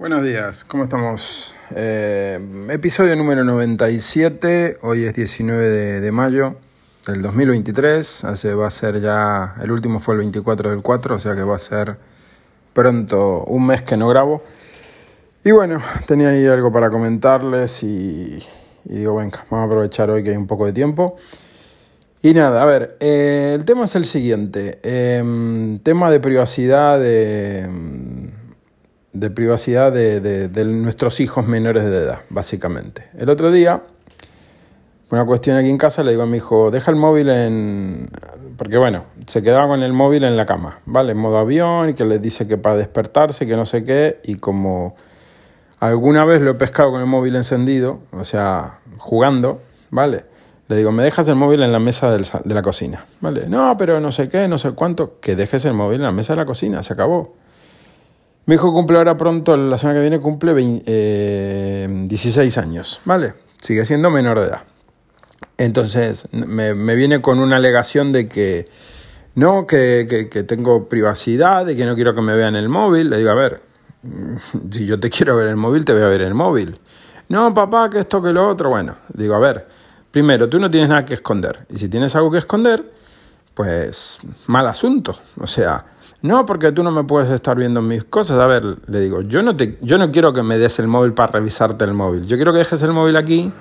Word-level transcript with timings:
Buenos 0.00 0.24
días, 0.24 0.64
¿cómo 0.64 0.84
estamos? 0.84 1.54
Eh, 1.76 2.40
episodio 2.70 3.14
número 3.16 3.44
97, 3.44 4.78
hoy 4.80 5.04
es 5.04 5.14
19 5.14 6.00
de, 6.00 6.10
mayo 6.10 6.56
del 7.06 7.20
2023, 7.20 8.24
hace, 8.24 8.54
va 8.54 8.66
a 8.66 8.70
ser 8.70 9.02
ya, 9.02 9.56
el 9.62 9.70
último 9.70 10.00
fue 10.00 10.14
el 10.14 10.20
24 10.20 10.70
del 10.70 10.80
4, 10.80 11.16
o 11.16 11.18
sea 11.18 11.34
que 11.34 11.42
va 11.42 11.56
a 11.56 11.58
ser 11.58 11.98
pronto 12.72 13.44
un 13.44 13.66
mes 13.66 13.82
que 13.82 13.98
no 13.98 14.08
grabo. 14.08 14.42
Y 15.44 15.50
bueno, 15.50 15.82
tenía 16.06 16.30
ahí 16.30 16.46
algo 16.46 16.72
para 16.72 16.88
comentarles 16.88 17.82
y, 17.82 18.38
y 18.86 18.94
digo, 18.94 19.16
venga, 19.16 19.44
vamos 19.50 19.64
a 19.64 19.66
aprovechar 19.66 20.08
hoy 20.08 20.24
que 20.24 20.30
hay 20.30 20.36
un 20.38 20.46
poco 20.46 20.64
de 20.64 20.72
tiempo. 20.72 21.18
Y 22.22 22.34
nada, 22.34 22.62
a 22.62 22.66
ver, 22.66 22.96
eh, 23.00 23.54
el 23.58 23.64
tema 23.64 23.84
es 23.84 23.96
el 23.96 24.04
siguiente, 24.04 24.78
eh, 24.82 25.78
tema 25.82 26.10
de 26.10 26.20
privacidad 26.20 27.00
de 27.00 27.66
de 29.12 29.30
privacidad 29.30 29.92
de, 29.92 30.20
de, 30.20 30.48
de, 30.48 30.64
nuestros 30.64 31.20
hijos 31.20 31.46
menores 31.46 31.84
de 31.84 31.96
edad, 31.96 32.20
básicamente. 32.28 33.08
El 33.18 33.28
otro 33.28 33.50
día, 33.50 33.82
una 35.10 35.24
cuestión 35.24 35.56
aquí 35.56 35.68
en 35.68 35.78
casa, 35.78 36.02
le 36.02 36.12
digo 36.12 36.22
a 36.22 36.26
mi 36.26 36.36
hijo, 36.36 36.70
deja 36.70 36.90
el 36.90 36.96
móvil 36.96 37.28
en... 37.30 38.08
Porque 38.56 38.78
bueno, 38.78 39.04
se 39.26 39.42
quedaba 39.42 39.66
con 39.66 39.82
el 39.82 39.92
móvil 39.92 40.24
en 40.24 40.36
la 40.36 40.46
cama, 40.46 40.80
¿vale? 40.86 41.12
En 41.12 41.18
modo 41.18 41.38
avión, 41.38 41.88
y 41.88 41.94
que 41.94 42.04
le 42.04 42.18
dice 42.18 42.46
que 42.46 42.58
para 42.58 42.76
despertarse, 42.76 43.46
que 43.46 43.56
no 43.56 43.64
sé 43.64 43.84
qué, 43.84 44.20
y 44.22 44.36
como 44.36 44.94
alguna 45.80 46.24
vez 46.24 46.42
lo 46.42 46.50
he 46.50 46.54
pescado 46.54 46.92
con 46.92 47.00
el 47.00 47.06
móvil 47.06 47.36
encendido, 47.36 48.00
o 48.12 48.24
sea, 48.24 48.80
jugando, 48.98 49.62
¿vale? 49.90 50.26
Le 50.68 50.76
digo, 50.76 50.92
me 50.92 51.02
dejas 51.02 51.26
el 51.28 51.34
móvil 51.34 51.62
en 51.62 51.72
la 51.72 51.80
mesa 51.80 52.16
de 52.16 52.54
la 52.54 52.62
cocina, 52.62 53.06
¿vale? 53.20 53.48
No, 53.48 53.76
pero 53.76 53.98
no 53.98 54.12
sé 54.12 54.28
qué, 54.28 54.46
no 54.46 54.58
sé 54.58 54.70
cuánto, 54.72 55.18
que 55.20 55.34
dejes 55.34 55.64
el 55.64 55.74
móvil 55.74 55.96
en 55.96 56.02
la 56.02 56.12
mesa 56.12 56.34
de 56.34 56.36
la 56.36 56.46
cocina, 56.46 56.82
se 56.84 56.92
acabó. 56.92 57.34
Mi 58.46 58.54
hijo 58.54 58.72
cumple 58.72 58.98
ahora 58.98 59.16
pronto, 59.16 59.56
la 59.56 59.78
semana 59.78 59.98
que 59.98 60.02
viene 60.02 60.20
cumple 60.20 60.52
20, 60.52 60.84
eh, 60.86 61.88
16 61.90 62.58
años, 62.58 63.00
¿vale? 63.04 63.34
Sigue 63.60 63.84
siendo 63.84 64.10
menor 64.10 64.40
de 64.40 64.46
edad. 64.46 64.62
Entonces 65.58 66.26
me, 66.32 66.74
me 66.74 66.94
viene 66.94 67.20
con 67.20 67.38
una 67.38 67.56
alegación 67.56 68.12
de 68.12 68.28
que 68.28 68.64
no, 69.34 69.66
que, 69.66 70.06
que, 70.08 70.28
que, 70.28 70.42
tengo 70.42 70.88
privacidad, 70.88 71.64
de 71.64 71.76
que 71.76 71.84
no 71.84 71.94
quiero 71.94 72.14
que 72.14 72.22
me 72.22 72.34
vean 72.34 72.56
el 72.56 72.68
móvil. 72.68 73.10
Le 73.10 73.18
digo, 73.18 73.30
a 73.30 73.34
ver, 73.34 73.62
si 74.70 74.86
yo 74.86 74.98
te 74.98 75.10
quiero 75.10 75.36
ver 75.36 75.48
el 75.48 75.56
móvil, 75.56 75.84
te 75.84 75.92
voy 75.92 76.02
a 76.02 76.06
ver 76.06 76.22
el 76.22 76.34
móvil. 76.34 76.78
No, 77.28 77.54
papá, 77.54 77.88
que 77.88 78.00
esto, 78.00 78.20
que 78.20 78.32
lo 78.32 78.48
otro. 78.48 78.70
Bueno, 78.70 78.96
digo, 79.14 79.34
a 79.34 79.38
ver, 79.38 79.68
primero, 80.10 80.48
tú 80.48 80.58
no 80.58 80.70
tienes 80.70 80.88
nada 80.88 81.04
que 81.04 81.14
esconder. 81.14 81.66
Y 81.68 81.78
si 81.78 81.88
tienes 81.88 82.16
algo 82.16 82.30
que 82.30 82.38
esconder, 82.38 82.84
pues 83.54 84.18
mal 84.46 84.66
asunto. 84.66 85.14
O 85.38 85.46
sea, 85.46 85.84
no, 86.22 86.44
porque 86.46 86.72
tú 86.72 86.82
no 86.82 86.90
me 86.90 87.04
puedes 87.04 87.30
estar 87.30 87.56
viendo 87.56 87.80
mis 87.82 88.04
cosas. 88.04 88.38
A 88.38 88.46
ver, 88.46 88.76
le 88.86 89.00
digo, 89.00 89.22
yo 89.22 89.42
no, 89.42 89.56
te, 89.56 89.78
yo 89.80 89.98
no 89.98 90.10
quiero 90.10 90.32
que 90.32 90.42
me 90.42 90.58
des 90.58 90.78
el 90.78 90.86
móvil 90.86 91.12
para 91.12 91.32
revisarte 91.32 91.84
el 91.84 91.94
móvil. 91.94 92.26
Yo 92.26 92.36
quiero 92.36 92.52
que 92.52 92.58
dejes 92.58 92.82
el 92.82 92.92
móvil 92.92 93.16
aquí 93.16 93.52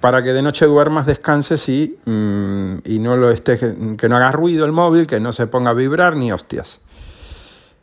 para 0.00 0.22
que 0.22 0.30
de 0.30 0.42
noche 0.42 0.66
duermas, 0.66 1.06
descanses 1.06 1.68
y, 1.68 1.96
mmm, 2.04 2.78
y 2.84 2.98
no 2.98 3.16
lo 3.16 3.30
estés, 3.30 3.60
que 3.60 4.08
no 4.08 4.16
haga 4.16 4.32
ruido 4.32 4.64
el 4.64 4.72
móvil, 4.72 5.06
que 5.06 5.20
no 5.20 5.32
se 5.32 5.46
ponga 5.46 5.70
a 5.70 5.74
vibrar 5.74 6.16
ni 6.16 6.32
hostias. 6.32 6.80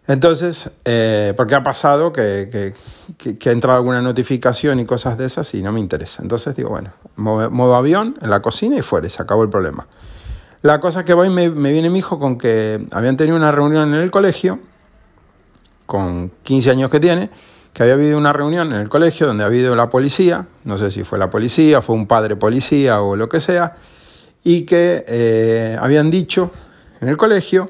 Entonces, 0.09 0.71
eh, 0.85 1.35
porque 1.37 1.53
ha 1.53 1.61
pasado 1.61 2.11
que, 2.11 2.49
que, 2.51 2.73
que, 3.15 3.37
que, 3.37 3.49
ha 3.49 3.51
entrado 3.51 3.77
alguna 3.77 4.01
notificación 4.01 4.79
y 4.79 4.85
cosas 4.85 5.19
de 5.19 5.25
esas 5.25 5.53
y 5.53 5.61
no 5.61 5.71
me 5.71 5.79
interesa. 5.79 6.23
Entonces 6.23 6.55
digo, 6.55 6.69
bueno, 6.69 6.91
modo, 7.15 7.75
avión 7.75 8.15
en 8.19 8.31
la 8.31 8.41
cocina 8.41 8.75
y 8.75 8.81
fuera, 8.81 9.07
se 9.07 9.21
acabó 9.21 9.43
el 9.43 9.49
problema. 9.49 9.85
La 10.61 10.81
cosa 10.81 11.05
que 11.05 11.13
voy, 11.13 11.29
me, 11.29 11.47
viene 11.49 11.89
mi 11.89 11.99
hijo 11.99 12.19
con 12.19 12.37
que 12.37 12.85
habían 12.91 13.15
tenido 13.15 13.37
una 13.37 13.49
reunión 13.49 13.93
en 13.93 14.01
el 14.01 14.11
colegio, 14.11 14.59
con 15.85 16.31
15 16.43 16.71
años 16.71 16.91
que 16.91 16.99
tiene, 16.99 17.29
que 17.71 17.83
había 17.83 17.93
habido 17.93 18.17
una 18.17 18.33
reunión 18.33 18.73
en 18.73 18.81
el 18.81 18.89
colegio 18.89 19.25
donde 19.25 19.45
ha 19.45 19.47
habido 19.47 19.73
la 19.77 19.89
policía, 19.89 20.47
no 20.65 20.77
sé 20.77 20.91
si 20.91 21.05
fue 21.05 21.17
la 21.17 21.29
policía, 21.29 21.81
fue 21.81 21.95
un 21.95 22.07
padre 22.07 22.35
policía 22.35 23.01
o 23.01 23.15
lo 23.15 23.29
que 23.29 23.39
sea, 23.39 23.77
y 24.43 24.63
que 24.63 25.05
eh, 25.07 25.77
habían 25.79 26.11
dicho 26.11 26.51
en 26.99 27.07
el 27.07 27.15
colegio 27.15 27.69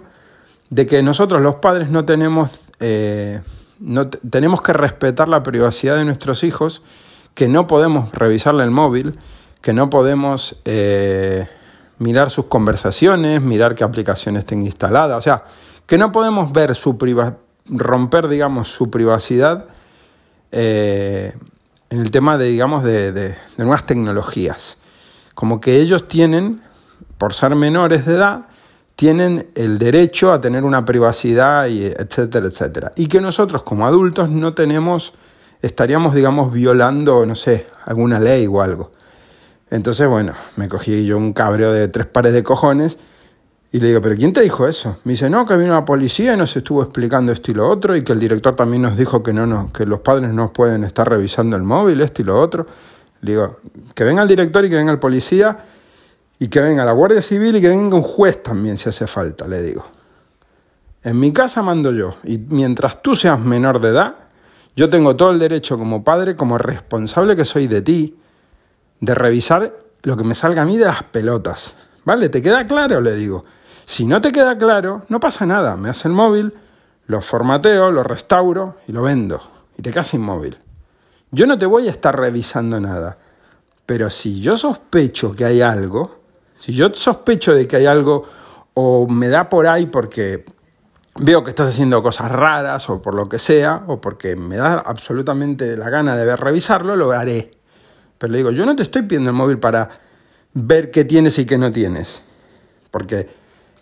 de 0.72 0.88
que 0.88 1.04
nosotros 1.04 1.44
los 1.44 1.56
padres 1.56 1.92
no 1.92 2.06
tenemos, 2.06 2.60
eh, 2.80 3.42
no 3.80 4.10
tenemos 4.10 4.64
que 4.64 4.74
respetar 4.74 5.28
la 5.28 5.44
privacidad 5.44 5.96
de 5.96 6.06
nuestros 6.06 6.44
hijos, 6.44 6.82
que 7.36 7.48
no 7.48 7.68
podemos 7.68 8.12
revisarle 8.14 8.64
el 8.64 8.72
móvil, 8.72 9.14
que 9.62 9.74
no 9.74 9.92
podemos... 9.92 10.60
Eh, 10.66 11.48
mirar 12.00 12.32
sus 12.32 12.46
conversaciones, 12.46 13.42
mirar 13.42 13.76
qué 13.76 13.84
aplicaciones 13.84 14.42
estén 14.42 14.64
instaladas, 14.64 15.18
o 15.18 15.22
sea, 15.22 15.44
que 15.86 15.98
no 15.98 16.12
podemos 16.12 16.52
ver 16.52 16.76
su 16.76 16.98
priva 16.98 17.38
romper, 17.66 18.28
digamos, 18.28 18.70
su 18.70 18.90
privacidad 18.90 19.66
eh, 20.52 21.34
en 21.90 22.00
el 22.00 22.12
tema 22.12 22.38
de, 22.38 22.46
digamos, 22.46 22.84
de, 22.84 23.12
de, 23.12 23.30
de, 23.30 23.36
nuevas 23.58 23.86
tecnologías. 23.86 24.78
Como 25.36 25.62
que 25.62 25.80
ellos 25.80 26.08
tienen, 26.08 26.62
por 27.18 27.34
ser 27.34 27.56
menores 27.56 28.06
de 28.06 28.16
edad, 28.16 28.46
tienen 28.96 29.50
el 29.56 29.80
derecho 29.80 30.34
a 30.34 30.42
tener 30.42 30.64
una 30.64 30.84
privacidad, 30.86 31.68
y 31.68 31.86
etcétera, 31.86 32.48
etcétera. 32.48 32.92
Y 32.96 33.08
que 33.08 33.22
nosotros 33.22 33.64
como 33.64 33.86
adultos 33.86 34.30
no 34.30 34.54
tenemos, 34.54 35.14
estaríamos, 35.62 36.14
digamos, 36.14 36.52
violando, 36.52 37.26
no 37.26 37.36
sé, 37.36 37.68
alguna 37.86 38.20
ley 38.20 38.46
o 38.48 38.62
algo. 38.62 38.92
Entonces, 39.72 40.08
bueno, 40.08 40.34
me 40.56 40.68
cogí 40.68 41.06
yo 41.06 41.18
un 41.18 41.34
cabreo 41.34 41.72
de 41.72 41.88
tres 41.88 42.08
pares 42.08 42.34
de 42.34 42.44
cojones 42.44 42.98
y 43.72 43.80
le 43.80 43.90
digo, 43.90 44.02
¿pero 44.02 44.16
quién 44.16 44.34
te 44.34 44.42
dijo 44.42 44.68
eso? 44.68 44.98
Me 45.04 45.12
dice, 45.14 45.30
no, 45.30 45.46
que 45.46 45.56
vino 45.56 45.74
la 45.74 45.86
policía 45.86 46.34
y 46.34 46.38
nos 46.38 46.56
estuvo 46.56 46.82
explicando 46.82 47.32
esto 47.32 47.52
y 47.52 47.54
lo 47.54 47.70
otro 47.70 47.96
y 47.96 48.04
que 48.04 48.14
el 48.14 48.20
director 48.20 48.56
también 48.56 48.82
nos 48.82 48.98
dijo 48.98 49.22
que, 49.22 49.32
no, 49.32 49.46
no, 49.46 49.72
que 49.72 49.86
los 49.86 50.00
padres 50.00 50.34
no 50.34 50.52
pueden 50.52 50.84
estar 50.84 51.08
revisando 51.08 51.56
el 51.56 51.62
móvil, 51.62 52.02
esto 52.02 52.24
y 52.24 52.26
lo 52.26 52.40
otro. 52.40 52.66
Le 53.22 53.34
digo, 53.34 53.58
que 53.94 54.04
venga 54.04 54.24
el 54.24 54.28
director 54.28 54.66
y 54.66 54.70
que 54.70 54.76
venga 54.76 54.92
el 54.92 55.00
policía 55.00 55.66
y 56.40 56.48
que 56.48 56.62
venga 56.62 56.84
la 56.84 56.94
Guardia 56.94 57.22
Civil 57.22 57.58
y 57.58 57.62
que 57.62 57.70
venga 57.70 57.96
un 57.96 58.02
juez 58.02 58.42
también 58.42 58.78
si 58.78 58.90
hace 58.90 59.06
falta, 59.06 59.48
le 59.48 59.62
digo. 59.62 59.86
En 61.04 61.20
mi 61.20 61.32
casa 61.32 61.62
mando 61.62 61.92
yo 61.92 62.16
y 62.24 62.40
mientras 62.40 63.04
tú 63.04 63.16
seas 63.16 63.40
menor 63.40 63.80
de 63.82 63.90
edad, 63.90 64.16
yo 64.76 64.90
tengo 64.90 65.16
todo 65.16 65.30
el 65.30 65.38
derecho 65.38 65.78
como 65.78 66.04
padre, 66.04 66.36
como 66.36 66.58
responsable 66.58 67.36
que 67.36 67.46
soy 67.46 67.68
de 67.68 67.82
ti, 67.82 68.16
de 69.00 69.16
revisar 69.16 69.78
lo 70.04 70.18
que 70.18 70.24
me 70.24 70.36
salga 70.36 70.64
a 70.64 70.66
mí 70.66 70.78
de 70.78 70.86
las 70.86 71.04
pelotas. 71.04 71.74
¿Vale? 72.06 72.30
¿Te 72.30 72.42
queda 72.42 72.66
claro? 72.68 73.02
Le 73.02 73.16
digo. 73.16 73.46
Si 73.84 74.06
no 74.06 74.22
te 74.22 74.32
queda 74.32 74.58
claro, 74.58 75.04
no 75.10 75.20
pasa 75.20 75.46
nada. 75.46 75.76
Me 75.76 75.90
hace 75.90 76.08
el 76.08 76.14
móvil, 76.14 76.54
lo 77.08 77.22
formateo, 77.22 77.92
lo 77.92 78.04
restauro 78.04 78.78
y 78.88 78.92
lo 78.92 79.02
vendo. 79.02 79.42
Y 79.78 79.82
te 79.82 79.92
quedas 79.92 80.08
sin 80.08 80.22
móvil. 80.22 80.58
Yo 81.32 81.48
no 81.48 81.58
te 81.58 81.66
voy 81.66 81.88
a 81.88 81.92
estar 81.92 82.18
revisando 82.18 82.80
nada. 82.80 83.18
Pero 83.86 84.10
si 84.10 84.42
yo 84.42 84.56
sospecho 84.56 85.32
que 85.32 85.46
hay 85.46 85.62
algo, 85.62 86.20
si 86.60 86.74
yo 86.76 86.94
sospecho 86.94 87.54
de 87.54 87.68
que 87.68 87.78
hay 87.78 87.88
algo 87.88 88.28
o 88.76 89.08
me 89.08 89.28
da 89.28 89.50
por 89.50 89.66
ahí 89.66 89.88
porque 89.88 90.46
veo 91.16 91.44
que 91.44 91.50
estás 91.50 91.70
haciendo 91.70 92.04
cosas 92.04 92.32
raras 92.32 92.90
o 92.90 93.02
por 93.02 93.14
lo 93.14 93.28
que 93.28 93.40
sea, 93.40 93.84
o 93.88 94.00
porque 94.00 94.36
me 94.36 94.58
da 94.58 94.76
absolutamente 94.76 95.76
la 95.76 95.90
gana 95.90 96.16
de 96.16 96.26
ver 96.26 96.40
revisarlo, 96.40 96.96
lo 96.96 97.12
haré. 97.12 97.50
Pero 98.20 98.32
le 98.32 98.38
digo, 98.38 98.52
yo 98.52 98.66
no 98.66 98.76
te 98.76 98.84
estoy 98.84 99.02
pidiendo 99.04 99.32
el 99.32 99.36
móvil 99.36 99.58
para 99.58 99.90
ver 100.54 100.92
qué 100.92 101.06
tienes 101.06 101.40
y 101.40 101.46
qué 101.46 101.58
no 101.58 101.72
tienes. 101.72 102.22
Porque 102.92 103.28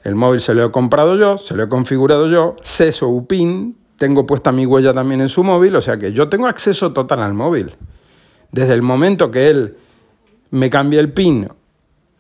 el 0.04 0.16
móvil 0.16 0.40
se 0.40 0.54
lo 0.54 0.66
he 0.66 0.72
comprado 0.72 1.16
yo, 1.16 1.38
se 1.38 1.56
lo 1.56 1.64
he 1.64 1.68
configurado 1.68 2.30
yo, 2.30 2.56
sé 2.62 2.92
su 2.92 3.26
PIN, 3.28 3.76
tengo 3.98 4.26
puesta 4.26 4.52
mi 4.52 4.66
huella 4.66 4.94
también 4.94 5.22
en 5.22 5.30
su 5.30 5.44
móvil, 5.44 5.76
o 5.76 5.82
sea 5.82 5.98
que 5.98 6.14
yo 6.14 6.30
tengo 6.30 6.48
acceso 6.48 6.94
total 6.94 7.22
al 7.22 7.34
móvil. 7.34 7.72
Desde 8.52 8.74
el 8.74 8.84
momento 8.84 9.32
que 9.32 9.50
él 9.50 9.76
me 10.52 10.70
cambia 10.70 11.00
el 11.00 11.12
PIN 11.12 11.50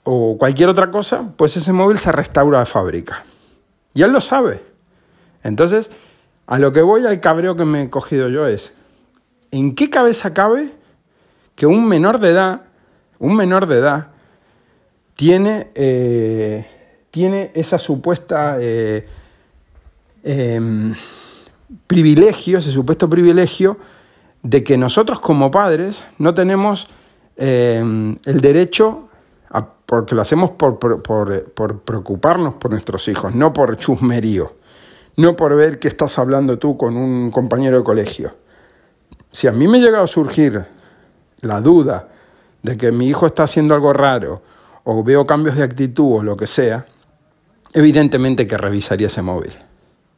o 0.03 0.37
cualquier 0.37 0.69
otra 0.69 0.89
cosa, 0.89 1.33
pues 1.37 1.55
ese 1.55 1.71
móvil 1.71 1.97
se 1.97 2.11
restaura 2.11 2.59
de 2.59 2.65
fábrica. 2.65 3.25
Y 3.93 4.01
él 4.01 4.11
lo 4.11 4.21
sabe. 4.21 4.63
Entonces, 5.43 5.91
a 6.47 6.57
lo 6.59 6.73
que 6.73 6.81
voy 6.81 7.05
al 7.05 7.19
cabreo 7.19 7.55
que 7.55 7.65
me 7.65 7.83
he 7.83 7.89
cogido 7.89 8.27
yo 8.29 8.47
es, 8.47 8.73
¿en 9.51 9.75
qué 9.75 9.89
cabeza 9.89 10.33
cabe 10.33 10.76
que 11.57 11.65
un 11.65 11.87
menor 11.87 12.19
de 12.19 12.29
edad, 12.29 12.61
un 13.17 13.35
menor 13.35 13.65
de 13.65 13.79
edad, 13.79 14.07
tiene, 15.15 15.71
eh, 15.73 16.67
tiene 17.09 17.51
esa 17.55 17.79
supuesta 17.79 18.57
eh, 18.59 19.07
eh, 20.23 20.93
privilegio, 21.87 22.59
ese 22.59 22.71
supuesto 22.71 23.09
privilegio 23.09 23.77
de 24.43 24.63
que 24.63 24.77
nosotros 24.77 25.19
como 25.19 25.49
padres 25.49 26.05
no 26.19 26.35
tenemos 26.35 26.87
el 27.37 28.41
derecho, 28.41 29.09
a, 29.49 29.67
porque 29.67 30.15
lo 30.15 30.21
hacemos 30.21 30.51
por, 30.51 30.79
por, 30.79 31.79
preocuparnos 31.81 32.55
por 32.55 32.71
nuestros 32.71 33.07
hijos, 33.07 33.33
no 33.35 33.53
por 33.53 33.77
chusmerío, 33.77 34.53
no 35.17 35.35
por 35.35 35.55
ver 35.55 35.79
que 35.79 35.87
estás 35.87 36.17
hablando 36.19 36.57
tú 36.59 36.77
con 36.77 36.97
un 36.97 37.29
compañero 37.31 37.77
de 37.77 37.83
colegio. 37.83 38.35
Si 39.31 39.47
a 39.47 39.51
mí 39.51 39.67
me 39.67 39.79
llega 39.79 40.01
a 40.01 40.07
surgir 40.07 40.76
la 41.41 41.61
duda 41.61 42.09
de 42.63 42.77
que 42.77 42.91
mi 42.91 43.07
hijo 43.07 43.25
está 43.25 43.43
haciendo 43.43 43.75
algo 43.75 43.93
raro 43.93 44.41
o 44.83 45.03
veo 45.03 45.25
cambios 45.25 45.55
de 45.55 45.63
actitud 45.63 46.19
o 46.19 46.23
lo 46.23 46.37
que 46.37 46.47
sea, 46.47 46.85
evidentemente 47.73 48.47
que 48.47 48.57
revisaría 48.57 49.07
ese 49.07 49.21
móvil. 49.21 49.53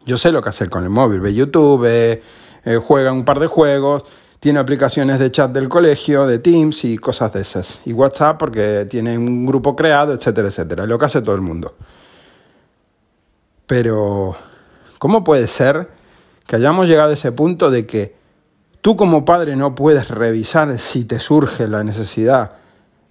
Yo 0.06 0.18
sé 0.18 0.32
lo 0.32 0.42
que 0.42 0.50
hacer 0.50 0.70
con 0.70 0.84
el 0.84 0.90
móvil, 0.90 1.20
ve 1.20 1.34
YouTube, 1.34 1.86
eh, 1.86 2.22
juega 2.84 3.12
un 3.12 3.26
par 3.26 3.40
de 3.40 3.48
juegos, 3.48 4.06
tiene 4.40 4.60
aplicaciones 4.60 5.20
de 5.20 5.32
chat 5.32 5.52
del 5.52 5.68
colegio, 5.68 6.26
de 6.26 6.40
Teams 6.40 6.86
y 6.86 6.98
cosas 6.98 7.34
de 7.34 7.42
esas. 7.42 7.82
Y 7.86 7.94
WhatsApp 7.94 8.38
porque 8.38 8.88
tiene 8.90 9.18
un 9.18 9.46
grupo 9.46 9.76
creado, 9.76 10.14
etcétera, 10.14 10.48
etcétera. 10.48 10.86
Lo 10.86 10.98
que 10.98 11.06
hace 11.06 11.22
todo 11.22 11.36
el 11.36 11.42
mundo. 11.42 11.76
Pero, 13.68 14.36
¿cómo 14.98 15.24
puede 15.24 15.48
ser 15.48 15.90
que 16.48 16.56
hayamos 16.56 16.88
llegado 16.88 17.10
a 17.10 17.14
ese 17.14 17.32
punto 17.32 17.70
de 17.70 17.86
que 17.86 18.19
tú 18.82 18.96
como 18.96 19.26
padre 19.26 19.56
no 19.56 19.76
puedes 19.76 20.10
revisar 20.10 20.78
si 20.80 21.06
te 21.06 21.20
surge 21.20 21.68
la 21.68 21.84
necesidad 21.84 22.52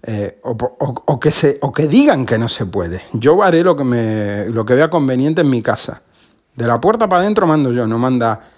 eh, 0.02 0.40
o, 0.42 1.18
que 1.18 1.32
se, 1.32 1.58
o 1.60 1.72
que 1.72 1.88
digan 1.88 2.24
que 2.24 2.38
no 2.38 2.48
se 2.48 2.66
puede? 2.66 3.02
Yo 3.12 3.42
haré 3.42 3.62
lo 3.62 3.76
que, 3.76 3.84
me, 3.84 4.46
lo 4.46 4.64
que 4.64 4.74
vea 4.74 4.90
conveniente 4.90 5.40
en 5.40 5.50
mi 5.50 5.62
casa. 5.62 6.02
De 6.54 6.66
la 6.66 6.80
puerta 6.80 7.08
para 7.08 7.22
adentro 7.22 7.46
mando 7.46 7.72
yo, 7.72 7.86
no 7.86 7.98
manda 7.98 8.48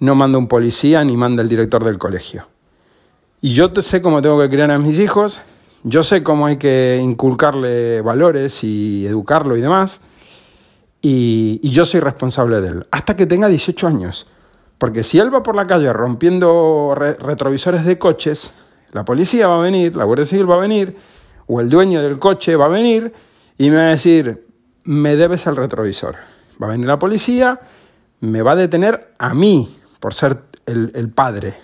no 0.00 0.14
manda 0.14 0.38
un 0.38 0.48
policía 0.48 1.02
ni 1.04 1.16
manda 1.16 1.42
el 1.42 1.48
director 1.48 1.84
del 1.84 1.98
colegio. 1.98 2.46
Y 3.40 3.52
yo 3.54 3.70
sé 3.80 4.02
cómo 4.02 4.22
tengo 4.22 4.40
que 4.40 4.48
criar 4.48 4.70
a 4.70 4.78
mis 4.78 4.98
hijos, 4.98 5.40
yo 5.84 6.02
sé 6.02 6.22
cómo 6.22 6.46
hay 6.46 6.56
que 6.56 7.00
inculcarle 7.02 8.00
valores 8.00 8.64
y 8.64 9.06
educarlo 9.06 9.56
y 9.56 9.60
demás, 9.60 10.00
y, 11.02 11.60
yo 11.70 11.84
soy 11.84 12.00
responsable 12.00 12.60
de 12.60 12.68
él, 12.68 12.86
hasta 12.90 13.14
que 13.14 13.26
tenga 13.26 13.48
18 13.48 13.86
años. 13.86 14.26
Porque 14.78 15.02
si 15.02 15.18
él 15.18 15.34
va 15.34 15.42
por 15.42 15.56
la 15.56 15.66
calle 15.66 15.92
rompiendo 15.92 16.94
retrovisores 16.94 17.84
de 17.84 17.98
coches, 17.98 18.52
la 18.92 19.04
policía 19.04 19.48
va 19.48 19.58
a 19.58 19.62
venir, 19.62 19.96
la 19.96 20.04
Guardia 20.04 20.26
Civil 20.26 20.50
va 20.50 20.56
a 20.56 20.60
venir, 20.60 20.96
o 21.46 21.60
el 21.60 21.68
dueño 21.68 22.02
del 22.02 22.18
coche 22.18 22.56
va 22.56 22.66
a 22.66 22.68
venir 22.68 23.12
y 23.56 23.70
me 23.70 23.76
va 23.76 23.82
a 23.82 23.90
decir, 23.90 24.46
me 24.84 25.16
debes 25.16 25.46
el 25.46 25.56
retrovisor. 25.56 26.16
Va 26.62 26.68
a 26.68 26.70
venir 26.70 26.86
la 26.86 26.98
policía, 26.98 27.60
me 28.20 28.42
va 28.42 28.52
a 28.52 28.56
detener 28.56 29.12
a 29.18 29.34
mí, 29.34 29.78
por 30.00 30.14
ser 30.14 30.42
el, 30.66 31.10
padre, 31.10 31.54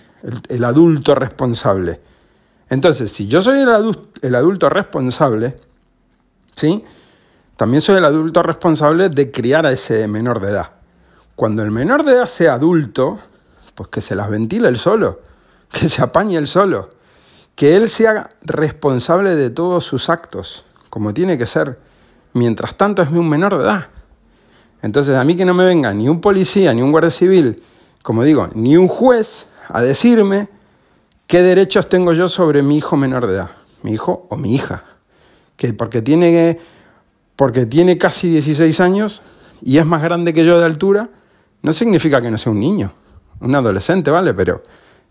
el, 0.49 0.63
adulto 0.63 1.13
responsable. 1.15 1.99
Entonces, 2.69 3.11
si 3.11 3.27
yo 3.27 3.41
soy 3.41 3.61
el, 3.61 3.97
el 4.21 4.35
adulto 4.35 4.69
responsable, 4.69 5.55
¿sí? 6.55 6.83
También 7.55 7.81
soy 7.81 7.97
el 7.97 8.05
adulto 8.05 8.41
responsable 8.41 9.09
de 9.09 9.31
criar 9.31 9.65
a 9.65 9.71
ese 9.71 10.07
menor 10.07 10.39
de 10.39 10.49
edad. 10.49 10.82
Cuando 11.35 11.63
el 11.63 11.71
menor 11.71 12.03
de 12.03 12.13
edad 12.13 12.25
sea 12.25 12.53
adulto, 12.53 13.19
pues 13.75 13.89
que 13.89 14.01
se 14.01 14.15
las 14.15 14.29
ventile 14.29 14.67
él 14.67 14.77
solo, 14.77 15.21
que 15.71 15.89
se 15.89 16.01
apañe 16.01 16.37
él 16.37 16.47
solo, 16.47 16.89
que 17.55 17.75
él 17.75 17.89
sea 17.89 18.29
responsable 18.41 19.35
de 19.35 19.49
todos 19.49 19.85
sus 19.85 20.09
actos, 20.09 20.65
como 20.89 21.13
tiene 21.13 21.37
que 21.37 21.45
ser. 21.45 21.79
Mientras 22.33 22.75
tanto 22.75 23.03
es 23.03 23.09
un 23.09 23.29
menor 23.29 23.57
de 23.57 23.63
edad. 23.63 23.87
Entonces 24.81 25.15
a 25.15 25.23
mí 25.23 25.35
que 25.35 25.45
no 25.45 25.53
me 25.53 25.65
venga 25.65 25.93
ni 25.93 26.09
un 26.09 26.19
policía 26.19 26.73
ni 26.73 26.81
un 26.81 26.91
guardia 26.91 27.11
civil 27.11 27.61
como 28.03 28.23
digo, 28.23 28.49
ni 28.53 28.77
un 28.77 28.87
juez 28.87 29.49
a 29.69 29.81
decirme 29.81 30.49
qué 31.25 31.41
derechos 31.41 31.87
tengo 31.87 32.11
yo 32.11 32.27
sobre 32.27 32.61
mi 32.61 32.77
hijo 32.77 32.97
menor 32.97 33.25
de 33.25 33.35
edad, 33.35 33.51
mi 33.81 33.93
hijo 33.93 34.27
o 34.29 34.35
mi 34.35 34.53
hija, 34.53 34.83
que 35.55 35.73
porque 35.73 36.01
tiene, 36.01 36.59
porque 37.37 37.65
tiene 37.65 37.97
casi 37.97 38.29
16 38.29 38.81
años 38.81 39.21
y 39.61 39.77
es 39.77 39.85
más 39.85 40.03
grande 40.03 40.33
que 40.33 40.45
yo 40.45 40.59
de 40.59 40.65
altura, 40.65 41.09
no 41.63 41.73
significa 41.73 42.21
que 42.21 42.29
no 42.29 42.37
sea 42.37 42.51
un 42.51 42.59
niño, 42.59 42.93
un 43.39 43.55
adolescente, 43.55 44.11
¿vale? 44.11 44.33
Pero 44.33 44.61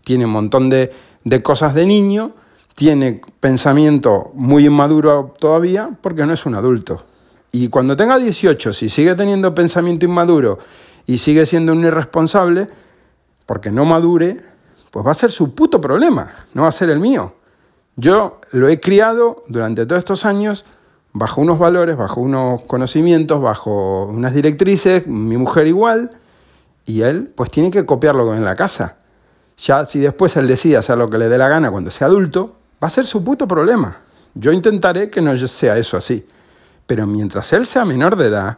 tiene 0.03 0.25
un 0.25 0.31
montón 0.31 0.69
de, 0.69 0.91
de 1.23 1.43
cosas 1.43 1.73
de 1.73 1.85
niño, 1.85 2.31
tiene 2.75 3.21
pensamiento 3.39 4.31
muy 4.35 4.65
inmaduro 4.65 5.33
todavía 5.37 5.89
porque 6.01 6.25
no 6.25 6.33
es 6.33 6.45
un 6.45 6.55
adulto. 6.55 7.03
Y 7.51 7.69
cuando 7.69 7.97
tenga 7.97 8.17
18, 8.17 8.73
si 8.73 8.89
sigue 8.89 9.15
teniendo 9.15 9.53
pensamiento 9.53 10.05
inmaduro 10.05 10.59
y 11.05 11.17
sigue 11.17 11.45
siendo 11.45 11.73
un 11.73 11.83
irresponsable, 11.83 12.67
porque 13.45 13.69
no 13.71 13.85
madure, 13.85 14.37
pues 14.91 15.05
va 15.05 15.11
a 15.11 15.15
ser 15.15 15.31
su 15.31 15.53
puto 15.53 15.81
problema, 15.81 16.33
no 16.53 16.63
va 16.63 16.69
a 16.69 16.71
ser 16.71 16.89
el 16.89 16.99
mío. 16.99 17.33
Yo 17.95 18.41
lo 18.51 18.69
he 18.69 18.79
criado 18.79 19.43
durante 19.47 19.85
todos 19.85 19.99
estos 19.99 20.25
años 20.25 20.65
bajo 21.13 21.41
unos 21.41 21.59
valores, 21.59 21.95
bajo 21.95 22.21
unos 22.21 22.63
conocimientos, 22.63 23.41
bajo 23.41 24.05
unas 24.05 24.33
directrices, 24.33 25.05
mi 25.05 25.37
mujer 25.37 25.67
igual, 25.67 26.09
y 26.85 27.01
él 27.01 27.31
pues 27.35 27.51
tiene 27.51 27.71
que 27.71 27.85
copiarlo 27.85 28.33
en 28.35 28.43
la 28.43 28.55
casa. 28.55 28.97
Ya 29.57 29.85
si 29.85 29.99
después 29.99 30.35
él 30.37 30.47
decide 30.47 30.77
hacer 30.77 30.97
lo 30.97 31.09
que 31.09 31.17
le 31.17 31.29
dé 31.29 31.37
la 31.37 31.47
gana 31.47 31.71
cuando 31.71 31.91
sea 31.91 32.07
adulto, 32.07 32.55
va 32.83 32.87
a 32.87 32.89
ser 32.89 33.05
su 33.05 33.23
puto 33.23 33.47
problema. 33.47 33.97
Yo 34.33 34.51
intentaré 34.51 35.09
que 35.09 35.21
no 35.21 35.37
sea 35.47 35.77
eso 35.77 35.97
así. 35.97 36.25
Pero 36.85 37.07
mientras 37.07 37.53
él 37.53 37.65
sea 37.65 37.85
menor 37.85 38.17
de 38.17 38.27
edad, 38.27 38.57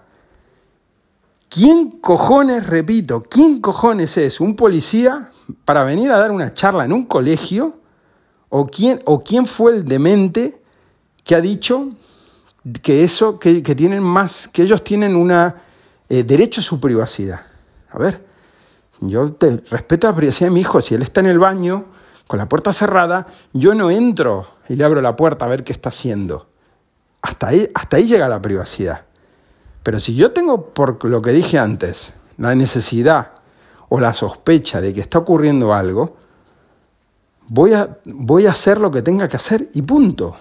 ¿Quién 1.50 1.92
cojones, 2.02 2.66
repito, 2.68 3.24
quién 3.24 3.62
cojones 3.62 4.18
es 4.18 4.42
un 4.42 4.56
policía 4.56 5.30
para 5.64 5.84
venir 5.84 6.12
a 6.12 6.18
dar 6.18 6.32
una 6.32 6.54
charla 6.54 6.86
en 6.86 6.92
un 6.92 7.06
colegio? 7.06 7.78
¿O 8.50 8.68
quién, 8.68 9.02
o 9.06 9.24
quién 9.24 9.46
fue 9.46 9.74
el 9.74 9.86
demente 9.86 10.62
que 11.24 11.36
ha 11.36 11.42
dicho 11.42 11.92
que 12.82 13.04
eso, 13.04 13.40
que, 13.40 13.62
tienen 13.62 14.02
más, 14.02 14.48
que 14.48 14.64
ellos 14.64 14.84
tienen 14.84 15.16
una 15.16 15.62
eh, 16.10 16.24
derecho 16.24 16.62
a 16.62 16.64
su 16.64 16.80
privacidad? 16.80 17.42
A 17.96 17.98
ver, 17.98 18.26
yo 19.00 19.32
te 19.32 19.64
respeto 19.70 20.08
la 20.08 20.16
privacidad 20.16 20.50
de 20.50 20.54
mi 20.54 20.60
hijo. 20.60 20.82
Si 20.82 20.96
él 20.96 21.02
está 21.02 21.22
en 21.22 21.28
el 21.28 21.40
baño 21.40 21.86
con 22.28 22.40
la 22.40 22.50
puerta 22.50 22.74
cerrada, 22.74 23.28
yo 23.54 23.74
no 23.74 23.90
entro 23.90 24.48
y 24.68 24.76
le 24.76 24.84
abro 24.84 25.02
la 25.02 25.16
puerta 25.16 25.46
a 25.46 25.48
ver 25.48 25.64
qué 25.64 25.72
está 25.72 25.90
haciendo. 25.90 26.48
Hasta 27.22 27.48
ahí, 27.48 28.06
llega 28.06 28.28
la 28.28 28.42
privacidad. 28.42 29.06
Pero 29.82 30.00
si 30.00 30.16
yo 30.16 30.32
tengo, 30.32 30.74
por 30.74 31.04
lo 31.06 31.22
que 31.22 31.32
dije 31.32 31.58
antes, 31.58 32.14
la 32.38 32.54
necesidad 32.54 33.32
o 33.90 34.00
la 34.00 34.14
sospecha 34.14 34.82
de 34.82 34.94
que 34.94 35.02
está 35.02 35.20
ocurriendo 35.20 35.74
algo, 35.74 36.18
voy 37.48 37.74
a, 37.74 37.98
voy 38.04 38.46
a 38.46 38.52
hacer 38.52 38.80
lo 38.80 38.92
que 38.92 39.02
tenga 39.02 39.28
que 39.28 39.38
hacer 39.38 39.70
y 39.74 39.82
punto. 39.84 40.36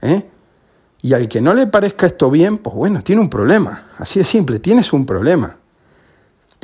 ¿Eh? 0.00 0.30
Y 1.02 1.12
al 1.12 1.28
que 1.28 1.42
no 1.42 1.52
le 1.52 1.66
parezca 1.66 2.06
esto 2.06 2.30
bien, 2.30 2.56
pues 2.56 2.74
bueno, 2.74 3.02
tiene 3.02 3.20
un 3.20 3.28
problema. 3.28 3.88
Así 3.98 4.18
de 4.18 4.24
simple, 4.24 4.60
tienes 4.60 4.92
un 4.92 5.04
problema. 5.04 5.58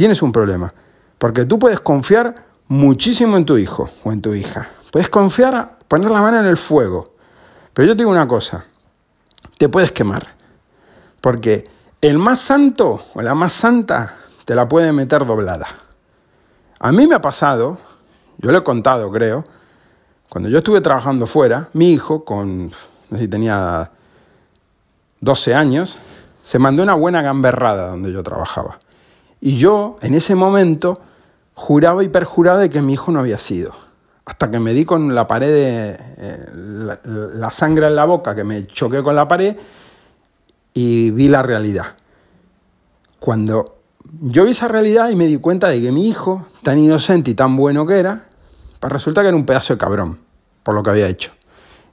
Tienes 0.00 0.23
un 0.23 0.32
problema. 0.32 0.73
Porque 1.19 1.44
tú 1.44 1.58
puedes 1.58 1.79
confiar 1.79 2.35
muchísimo 2.69 3.37
en 3.37 3.44
tu 3.44 3.58
hijo 3.58 3.91
o 4.02 4.11
en 4.11 4.23
tu 4.23 4.32
hija. 4.32 4.70
Puedes 4.91 5.11
confiar, 5.11 5.76
poner 5.88 6.11
la 6.11 6.23
mano 6.23 6.41
en 6.41 6.47
el 6.47 6.56
fuego. 6.56 7.12
Pero 7.75 7.88
yo 7.88 7.93
te 7.94 7.99
digo 7.99 8.11
una 8.11 8.26
cosa, 8.26 8.64
te 9.58 9.69
puedes 9.69 9.93
quemar. 9.93 10.26
Porque 11.20 11.69
el 12.00 12.17
más 12.17 12.41
santo 12.41 13.02
o 13.12 13.20
la 13.20 13.35
más 13.35 13.52
santa 13.52 14.14
te 14.47 14.55
la 14.55 14.67
puede 14.67 14.91
meter 14.91 15.26
doblada. 15.26 15.67
A 16.79 16.93
mí 16.93 17.06
me 17.06 17.17
ha 17.17 17.20
pasado, 17.20 17.76
yo 18.38 18.53
lo 18.53 18.56
he 18.56 18.64
contado 18.64 19.11
creo, 19.11 19.44
cuando 20.31 20.48
yo 20.48 20.56
estuve 20.56 20.81
trabajando 20.81 21.27
fuera, 21.27 21.69
mi 21.74 21.93
hijo, 21.93 22.24
con, 22.24 22.69
no 22.69 23.19
sé 23.19 23.24
si 23.24 23.29
tenía 23.29 23.91
12 25.20 25.55
años, 25.55 25.98
se 26.43 26.58
mandó 26.58 26.82
una 26.82 26.94
buena 26.94 27.20
gamberrada 27.20 27.89
donde 27.89 28.10
yo 28.10 28.22
trabajaba. 28.22 28.79
Y 29.41 29.56
yo, 29.59 29.97
en 30.03 30.15
ese 30.15 30.35
momento, 30.35 31.01
juraba 31.55 32.05
y 32.05 32.09
perjuraba 32.09 32.59
de 32.59 32.70
que 32.70 32.82
mi 32.82 32.94
hijo 32.94 33.11
no 33.11 33.20
había 33.20 33.39
sido. 33.39 33.73
Hasta 34.25 34.51
que 34.51 34.59
me 34.59 34.73
di 34.73 34.85
con 34.85 35.15
la 35.15 35.27
pared, 35.27 35.49
de, 35.49 35.97
eh, 36.19 36.47
la 37.05 37.51
sangre 37.51 37.87
en 37.87 37.97
la 37.97 38.05
boca, 38.05 38.35
que 38.35 38.44
me 38.44 38.67
choqué 38.67 39.03
con 39.03 39.17
la 39.17 39.27
pared 39.27 39.56
y 40.75 41.11
vi 41.11 41.29
la 41.29 41.43
realidad. 41.43 41.94
Cuando 43.19 43.81
yo 44.23 44.44
vi 44.44 44.51
esa 44.51 44.69
realidad 44.69 45.11
y 45.11 45.17
me 45.17 45.27
di 45.27 45.37
cuenta 45.39 45.69
de 45.69 45.81
que 45.81 45.93
mi 45.93 46.09
hijo, 46.09 46.47
tan 46.63 46.79
inocente 46.79 47.31
y 47.31 47.35
tan 47.35 47.56
bueno 47.56 47.87
que 47.87 47.99
era, 47.99 48.27
pues 48.79 48.93
resulta 48.93 49.23
que 49.23 49.29
era 49.29 49.37
un 49.37 49.47
pedazo 49.47 49.75
de 49.75 49.79
cabrón 49.79 50.19
por 50.63 50.75
lo 50.75 50.82
que 50.82 50.91
había 50.91 51.09
hecho. 51.09 51.32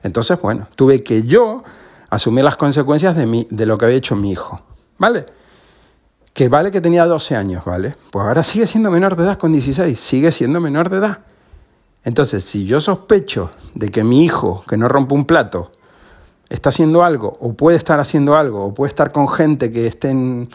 Entonces, 0.04 0.39
bueno, 0.42 0.68
tuve 0.75 1.04
que 1.04 1.24
yo 1.24 1.63
asumir 2.10 2.44
las 2.44 2.58
consecuencias 2.58 3.16
de, 3.16 3.25
mi, 3.25 3.48
de 3.50 3.66
lo 3.66 3.77
que 3.77 3.86
había 3.86 3.98
hecho 3.98 4.16
mi 4.16 4.32
hijo. 4.32 4.62
¿Vale? 4.98 5.25
Que 6.38 6.50
vale 6.50 6.70
que 6.70 6.82
tenía 6.82 7.03
12 7.03 7.36
años, 7.36 7.65
¿vale? 7.65 7.96
Pues 8.12 8.24
ahora 8.24 8.44
sigue 8.44 8.67
siendo 8.67 8.91
menor 8.91 9.15
de 9.15 9.24
edad 9.24 9.39
con 9.39 9.51
16, 9.51 10.00
sigue 10.00 10.32
siendo 10.32 10.62
menor 10.62 10.88
de 10.91 10.98
edad. 10.98 11.22
Entonces, 12.03 12.44
si 12.44 12.63
yo 12.65 12.79
sospecho 12.79 13.50
de 13.74 13.89
que 13.89 14.03
mi 14.03 14.24
hijo, 14.24 14.63
que 14.67 14.77
no 14.77 14.88
rompe 14.88 15.15
un 15.15 15.25
plato, 15.25 15.72
está 16.48 16.70
haciendo 16.70 17.03
algo, 17.03 17.36
o 17.39 17.53
puede 17.53 17.75
estar 17.75 18.00
haciendo 18.00 18.36
algo, 18.36 18.65
o 18.65 18.74
puede 18.75 18.89
estar 18.89 19.12
con 19.12 19.27
gente 19.27 19.72
que 19.72 19.88
estén, 19.88 20.48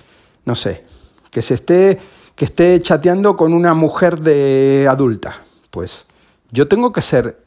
no 0.44 0.54
sé, 0.54 0.84
que 1.32 1.42
se 1.42 1.54
esté, 1.54 1.98
que 2.36 2.44
esté 2.44 2.80
chateando 2.80 3.36
con 3.36 3.52
una 3.52 3.74
mujer 3.74 4.20
de 4.20 4.86
adulta, 4.88 5.38
pues 5.72 6.06
yo 6.52 6.68
tengo 6.68 6.92
que 6.92 7.02
ser, 7.02 7.42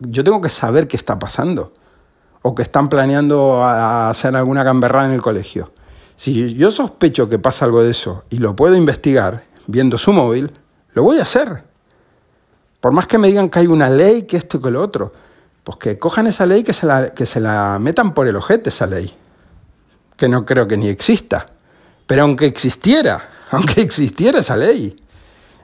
yo 0.00 0.22
tengo 0.22 0.42
que 0.42 0.50
saber 0.50 0.86
qué 0.86 0.98
está 0.98 1.18
pasando, 1.18 1.72
o 2.42 2.54
que 2.54 2.60
están 2.60 2.90
planeando 2.90 3.64
hacer 3.64 4.36
alguna 4.36 4.62
gamberrada 4.64 5.06
en 5.06 5.14
el 5.14 5.22
colegio. 5.22 5.72
Si 6.16 6.54
yo 6.54 6.70
sospecho 6.70 7.28
que 7.28 7.38
pasa 7.38 7.64
algo 7.64 7.82
de 7.82 7.90
eso 7.90 8.24
y 8.30 8.38
lo 8.38 8.54
puedo 8.54 8.76
investigar 8.76 9.44
viendo 9.66 9.98
su 9.98 10.12
móvil, 10.12 10.52
lo 10.92 11.02
voy 11.02 11.18
a 11.18 11.22
hacer. 11.22 11.64
Por 12.80 12.92
más 12.92 13.06
que 13.06 13.18
me 13.18 13.28
digan 13.28 13.48
que 13.48 13.60
hay 13.60 13.66
una 13.66 13.88
ley, 13.88 14.22
que 14.22 14.36
esto, 14.36 14.60
que 14.60 14.70
lo 14.70 14.82
otro. 14.82 15.12
Pues 15.64 15.78
que 15.78 15.98
cojan 15.98 16.26
esa 16.26 16.44
ley, 16.44 16.62
que 16.62 16.72
se 16.72 16.86
la, 16.86 17.14
que 17.14 17.24
se 17.24 17.40
la 17.40 17.78
metan 17.80 18.12
por 18.12 18.28
el 18.28 18.36
ojete 18.36 18.68
esa 18.68 18.86
ley. 18.86 19.10
Que 20.16 20.28
no 20.28 20.44
creo 20.44 20.68
que 20.68 20.76
ni 20.76 20.88
exista. 20.88 21.46
Pero 22.06 22.22
aunque 22.22 22.46
existiera, 22.46 23.30
aunque 23.50 23.80
existiera 23.80 24.40
esa 24.40 24.56
ley, 24.56 24.96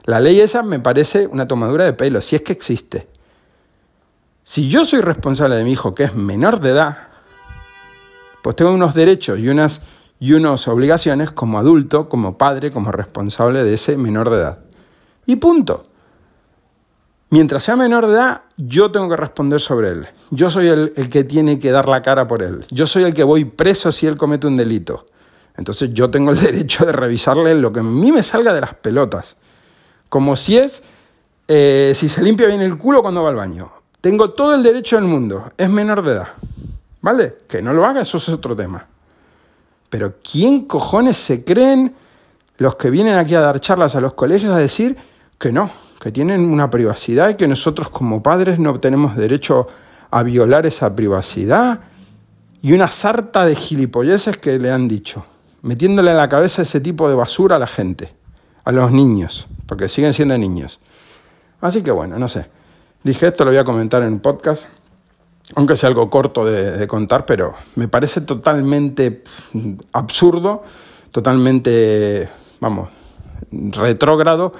La 0.05 0.19
ley 0.19 0.41
esa 0.41 0.63
me 0.63 0.79
parece 0.79 1.27
una 1.27 1.47
tomadura 1.47 1.85
de 1.85 1.93
pelo, 1.93 2.21
si 2.21 2.35
es 2.35 2.41
que 2.41 2.53
existe. 2.53 3.07
Si 4.43 4.67
yo 4.67 4.83
soy 4.83 5.01
responsable 5.01 5.55
de 5.55 5.63
mi 5.63 5.73
hijo 5.73 5.93
que 5.93 6.05
es 6.05 6.15
menor 6.15 6.59
de 6.59 6.71
edad, 6.71 6.97
pues 8.41 8.55
tengo 8.55 8.71
unos 8.71 8.95
derechos 8.95 9.39
y 9.39 9.47
unas, 9.47 9.83
y 10.21 10.33
unas 10.33 10.67
obligaciones 10.67 11.31
como 11.31 11.57
adulto, 11.57 12.07
como 12.07 12.37
padre, 12.37 12.71
como 12.71 12.91
responsable 12.91 13.63
de 13.63 13.73
ese 13.73 13.97
menor 13.97 14.29
de 14.29 14.37
edad. 14.37 14.59
Y 15.25 15.37
punto. 15.37 15.81
Mientras 17.31 17.63
sea 17.63 17.75
menor 17.75 18.05
de 18.05 18.13
edad, 18.13 18.41
yo 18.55 18.91
tengo 18.91 19.09
que 19.09 19.15
responder 19.15 19.59
sobre 19.59 19.89
él. 19.89 20.07
Yo 20.29 20.51
soy 20.51 20.67
el, 20.67 20.93
el, 20.95 21.09
que 21.09 21.23
tiene 21.23 21.57
que 21.57 21.71
dar 21.71 21.89
la 21.89 22.03
cara 22.03 22.27
por 22.27 22.43
él. 22.43 22.65
Yo 22.69 22.85
soy 22.85 23.03
el 23.03 23.15
que 23.15 23.23
voy 23.23 23.45
preso 23.45 23.91
si 23.91 24.05
él 24.05 24.15
comete 24.15 24.45
un 24.45 24.55
delito. 24.55 25.07
Entonces 25.57 25.91
yo 25.91 26.11
tengo 26.11 26.29
el 26.29 26.37
derecho 26.39 26.85
de 26.85 26.91
revisarle 26.91 27.55
lo 27.55 27.73
que 27.73 27.79
a 27.79 27.83
mí 27.83 28.11
me 28.11 28.21
salga 28.21 28.53
de 28.53 28.61
las 28.61 28.75
pelotas. 28.75 29.37
Como 30.07 30.35
si 30.35 30.55
es, 30.55 30.83
eh, 31.47 31.93
si 31.95 32.07
se 32.07 32.21
limpia 32.21 32.45
bien 32.45 32.61
el 32.61 32.77
culo 32.77 33.01
cuando 33.01 33.23
va 33.23 33.29
al 33.29 33.35
baño. 33.37 33.71
Tengo 34.01 34.29
todo 34.31 34.53
el 34.53 34.61
derecho 34.61 34.97
del 34.97 35.05
mundo. 35.05 35.51
Es 35.57 35.69
menor 35.69 36.03
de 36.03 36.11
edad. 36.11 36.27
¿Vale? 37.01 37.37
Que 37.47 37.63
no 37.63 37.73
lo 37.73 37.87
haga, 37.87 38.01
eso 38.01 38.17
es 38.17 38.29
otro 38.29 38.55
tema. 38.55 38.85
Pero 39.91 40.15
¿quién 40.23 40.61
cojones 40.61 41.17
se 41.17 41.45
creen 41.45 41.93
los 42.57 42.75
que 42.77 42.89
vienen 42.89 43.19
aquí 43.19 43.35
a 43.35 43.41
dar 43.41 43.59
charlas 43.59 43.95
a 43.95 44.01
los 44.01 44.15
colegios 44.15 44.51
a 44.51 44.57
decir 44.57 44.97
que 45.37 45.51
no, 45.51 45.71
que 45.99 46.11
tienen 46.11 46.41
una 46.41 46.71
privacidad 46.71 47.29
y 47.29 47.35
que 47.35 47.47
nosotros 47.47 47.91
como 47.91 48.23
padres 48.23 48.57
no 48.57 48.79
tenemos 48.79 49.15
derecho 49.15 49.67
a 50.09 50.23
violar 50.23 50.65
esa 50.65 50.95
privacidad? 50.95 51.81
Y 52.63 52.73
una 52.73 52.87
sarta 52.87 53.45
de 53.45 53.53
gilipolleces 53.53 54.37
que 54.37 54.57
le 54.57 54.71
han 54.71 54.87
dicho, 54.87 55.25
metiéndole 55.61 56.09
en 56.09 56.17
la 56.17 56.29
cabeza 56.29 56.63
ese 56.63 56.81
tipo 56.81 57.07
de 57.07 57.13
basura 57.13 57.57
a 57.57 57.59
la 57.59 57.67
gente, 57.67 58.11
a 58.63 58.71
los 58.71 58.91
niños 58.91 59.47
porque 59.71 59.87
siguen 59.87 60.11
siendo 60.11 60.37
niños. 60.37 60.81
Así 61.61 61.81
que 61.81 61.91
bueno, 61.91 62.19
no 62.19 62.27
sé. 62.27 62.45
Dije 63.05 63.27
esto, 63.27 63.45
lo 63.45 63.51
voy 63.51 63.57
a 63.57 63.63
comentar 63.63 64.03
en 64.03 64.11
un 64.11 64.19
podcast, 64.19 64.65
aunque 65.55 65.75
sea 65.75 65.89
algo 65.89 66.09
corto 66.09 66.45
de, 66.45 66.87
contar, 66.87 67.25
pero 67.25 67.53
me 67.75 67.87
parece 67.87 68.21
totalmente 68.21 69.23
absurdo, 69.91 70.63
totalmente, 71.11 72.29
vamos, 72.59 72.89
retrógrado 73.51 74.53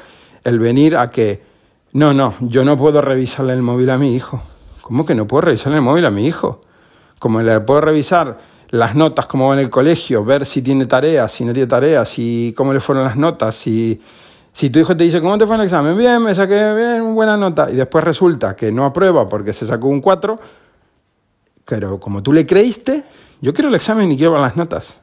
el 0.43 0.59
venir 0.59 0.97
a 0.97 1.09
que, 1.09 1.41
no, 1.93 2.13
no, 2.13 2.35
yo 2.41 2.63
no 2.63 2.77
puedo 2.77 3.01
revisarle 3.01 3.53
el 3.53 3.61
móvil 3.61 3.89
a 3.89 3.97
mi 3.97 4.15
hijo. 4.15 4.43
¿Cómo 4.81 5.05
que 5.05 5.15
no 5.15 5.27
puedo 5.27 5.41
revisarle 5.41 5.77
el 5.77 5.83
móvil 5.83 6.05
a 6.05 6.11
mi 6.11 6.25
hijo? 6.25 6.61
Como 7.19 7.41
le 7.41 7.59
puedo 7.61 7.81
revisar 7.81 8.39
las 8.69 8.95
notas, 8.95 9.27
cómo 9.27 9.50
va 9.50 9.53
en 9.53 9.59
el 9.59 9.69
colegio, 9.69 10.23
ver 10.25 10.45
si 10.45 10.61
tiene 10.61 10.85
tareas, 10.85 11.31
si 11.31 11.45
no 11.45 11.53
tiene 11.53 11.67
tareas, 11.67 12.09
si 12.09 12.53
cómo 12.57 12.73
le 12.73 12.79
fueron 12.79 13.03
las 13.03 13.15
notas, 13.15 13.55
si 13.55 14.01
si 14.53 14.69
tu 14.69 14.79
hijo 14.79 14.95
te 14.97 15.03
dice, 15.03 15.21
¿cómo 15.21 15.38
te 15.38 15.47
fue 15.47 15.55
el 15.55 15.61
examen? 15.63 15.97
Bien, 15.97 16.21
me 16.21 16.35
saqué 16.35 16.73
bien, 16.73 17.15
buena 17.15 17.38
nota. 17.38 17.69
Y 17.69 17.75
después 17.75 18.03
resulta 18.03 18.55
que 18.55 18.71
no 18.71 18.85
aprueba 18.85 19.29
porque 19.29 19.53
se 19.53 19.65
sacó 19.65 19.88
un 19.88 20.01
4, 20.01 20.35
pero 21.71 22.01
como 22.01 22.21
tú 22.21 22.33
le 22.33 22.45
creíste, 22.45 23.05
yo 23.39 23.53
quiero 23.53 23.69
el 23.69 23.75
examen 23.75 24.11
y 24.11 24.17
quiero 24.17 24.33
ver 24.33 24.41
las 24.41 24.57
notas. 24.57 24.97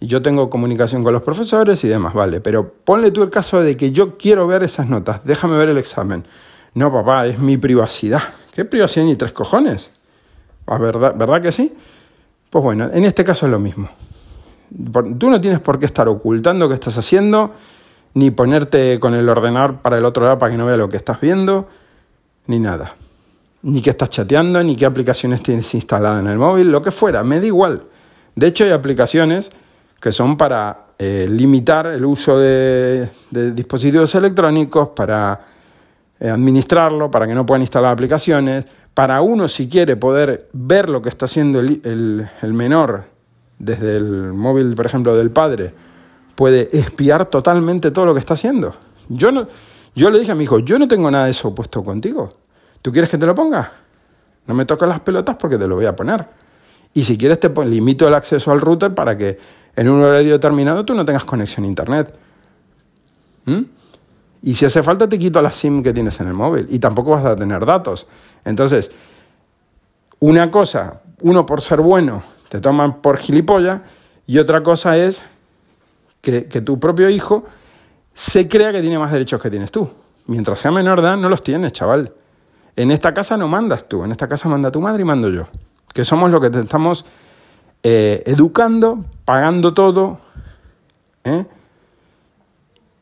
Y 0.00 0.06
yo 0.06 0.22
tengo 0.22 0.48
comunicación 0.48 1.04
con 1.04 1.12
los 1.12 1.22
profesores 1.22 1.84
y 1.84 1.88
demás, 1.88 2.14
vale. 2.14 2.40
Pero 2.40 2.72
ponle 2.82 3.10
tú 3.10 3.22
el 3.22 3.28
caso 3.28 3.60
de 3.60 3.76
que 3.76 3.92
yo 3.92 4.16
quiero 4.16 4.46
ver 4.46 4.62
esas 4.62 4.88
notas, 4.88 5.22
déjame 5.22 5.58
ver 5.58 5.68
el 5.68 5.76
examen. 5.76 6.24
No, 6.72 6.90
papá, 6.90 7.26
es 7.26 7.38
mi 7.38 7.58
privacidad. 7.58 8.22
¿Qué 8.54 8.64
privacidad 8.64 9.04
ni 9.04 9.16
tres 9.16 9.32
cojones? 9.32 9.90
¿Ah, 10.66 10.78
¿Verdad, 10.78 11.14
¿Verdad 11.14 11.42
que 11.42 11.52
sí? 11.52 11.76
Pues 12.48 12.64
bueno, 12.64 12.88
en 12.90 13.04
este 13.04 13.22
caso 13.22 13.44
es 13.44 13.52
lo 13.52 13.58
mismo. 13.58 13.90
Tú 15.18 15.28
no 15.28 15.42
tienes 15.42 15.60
por 15.60 15.78
qué 15.78 15.84
estar 15.84 16.08
ocultando 16.08 16.68
qué 16.68 16.74
estás 16.74 16.96
haciendo 16.96 17.52
ni 18.14 18.30
ponerte 18.30 18.98
con 18.98 19.12
el 19.12 19.28
ordenador 19.28 19.82
para 19.82 19.98
el 19.98 20.06
otro 20.06 20.24
lado 20.24 20.38
para 20.38 20.52
que 20.52 20.56
no 20.56 20.64
vea 20.64 20.78
lo 20.78 20.88
que 20.88 20.96
estás 20.96 21.20
viendo, 21.20 21.68
ni 22.46 22.58
nada. 22.58 22.96
Ni 23.62 23.82
que 23.82 23.90
estás 23.90 24.10
chateando, 24.10 24.62
ni 24.62 24.76
qué 24.76 24.86
aplicaciones 24.86 25.42
tienes 25.42 25.74
instaladas 25.74 26.22
en 26.22 26.28
el 26.28 26.38
móvil, 26.38 26.70
lo 26.70 26.80
que 26.82 26.90
fuera, 26.90 27.22
me 27.22 27.40
da 27.40 27.46
igual. 27.46 27.82
De 28.34 28.46
hecho, 28.46 28.64
hay 28.64 28.72
aplicaciones 28.72 29.50
que 30.00 30.12
son 30.12 30.36
para 30.36 30.86
eh, 30.98 31.26
limitar 31.30 31.86
el 31.88 32.04
uso 32.04 32.38
de, 32.38 33.08
dispositivos 33.30 34.14
electrónicos, 34.14 34.88
para 34.90 35.40
eh, 36.18 36.28
administrarlo, 36.30 37.10
para 37.10 37.26
que 37.26 37.34
no 37.34 37.44
puedan 37.44 37.62
instalar 37.62 37.92
aplicaciones, 37.92 38.64
para 38.94 39.20
uno, 39.20 39.46
si 39.46 39.68
quiere, 39.68 39.96
poder 39.96 40.48
ver 40.52 40.88
lo 40.88 41.02
que 41.02 41.10
está 41.10 41.26
haciendo 41.26 41.60
el 41.60 42.28
menor 42.42 43.04
desde 43.60 43.98
el 43.98 44.32
móvil, 44.32 44.74
por 44.74 44.86
ejemplo, 44.86 45.14
del 45.14 45.30
padre, 45.30 45.72
puede 46.34 46.68
espiar 46.76 47.26
totalmente 47.26 47.90
todo 47.92 48.06
lo 48.06 48.14
que 48.14 48.20
está 48.20 48.34
haciendo. 48.34 48.74
Yo, 49.08 49.30
no, 49.30 49.46
yo 49.94 50.10
le 50.10 50.18
dije 50.18 50.32
a 50.32 50.34
mi 50.34 50.44
hijo, 50.44 50.58
yo 50.58 50.78
no 50.78 50.88
tengo 50.88 51.10
nada 51.10 51.26
de 51.26 51.32
eso 51.32 51.54
puesto 51.54 51.84
contigo. 51.84 52.30
¿Tú 52.82 52.92
quieres 52.92 53.10
que 53.10 53.18
te 53.18 53.26
lo 53.26 53.34
ponga? 53.34 53.70
No 54.46 54.54
me 54.54 54.64
toques 54.64 54.88
las 54.88 55.00
pelotas 55.00 55.36
porque 55.36 55.58
te 55.58 55.66
lo 55.66 55.76
voy 55.76 55.86
a 55.86 55.94
poner. 55.94 56.26
Y 56.94 57.02
si 57.02 57.16
quieres 57.16 57.38
te 57.38 57.48
limito 57.64 58.08
el 58.08 58.14
acceso 58.14 58.50
al 58.50 58.60
router 58.60 58.94
para 58.94 59.16
que 59.16 59.38
en 59.76 59.88
un 59.88 60.02
horario 60.02 60.32
determinado 60.32 60.84
tú 60.84 60.94
no 60.94 61.04
tengas 61.04 61.24
conexión 61.24 61.64
a 61.64 61.68
internet. 61.68 62.14
¿Mm? 63.44 63.62
Y 64.42 64.54
si 64.54 64.64
hace 64.64 64.82
falta 64.82 65.08
te 65.08 65.18
quito 65.18 65.40
la 65.42 65.52
SIM 65.52 65.82
que 65.82 65.92
tienes 65.92 66.18
en 66.20 66.28
el 66.28 66.34
móvil 66.34 66.66
y 66.70 66.78
tampoco 66.78 67.10
vas 67.10 67.24
a 67.24 67.36
tener 67.36 67.64
datos. 67.64 68.06
Entonces, 68.44 68.90
una 70.18 70.50
cosa, 70.50 71.02
uno 71.22 71.46
por 71.46 71.60
ser 71.60 71.80
bueno, 71.80 72.22
te 72.48 72.60
toman 72.60 73.00
por 73.00 73.18
gilipollas 73.18 73.80
y 74.26 74.38
otra 74.38 74.62
cosa 74.62 74.96
es 74.96 75.22
que, 76.20 76.42
tu 76.42 76.78
propio 76.78 77.08
hijo 77.10 77.44
se 78.14 78.48
crea 78.48 78.72
que 78.72 78.80
tiene 78.80 78.98
más 78.98 79.12
derechos 79.12 79.40
que 79.40 79.50
tienes 79.50 79.70
tú. 79.70 79.88
Mientras 80.26 80.58
sea 80.58 80.70
menor 80.70 81.00
de 81.00 81.08
edad, 81.08 81.16
no 81.16 81.28
los 81.28 81.42
tienes, 81.42 81.72
chaval. 81.72 82.12
En 82.76 82.90
esta 82.90 83.12
casa 83.12 83.36
no 83.36 83.48
mandas 83.48 83.88
tú, 83.88 84.04
en 84.04 84.12
esta 84.12 84.28
casa 84.28 84.48
manda 84.48 84.70
tu 84.70 84.80
madre 84.80 85.02
y 85.02 85.04
mando 85.04 85.28
yo. 85.28 85.48
Que 85.92 86.04
somos 86.04 86.30
los 86.30 86.40
que 86.40 86.50
te 86.50 86.60
estamos 86.60 87.04
eh, 87.82 88.22
educando, 88.26 89.04
pagando 89.24 89.74
todo. 89.74 90.18
¿eh? 91.24 91.46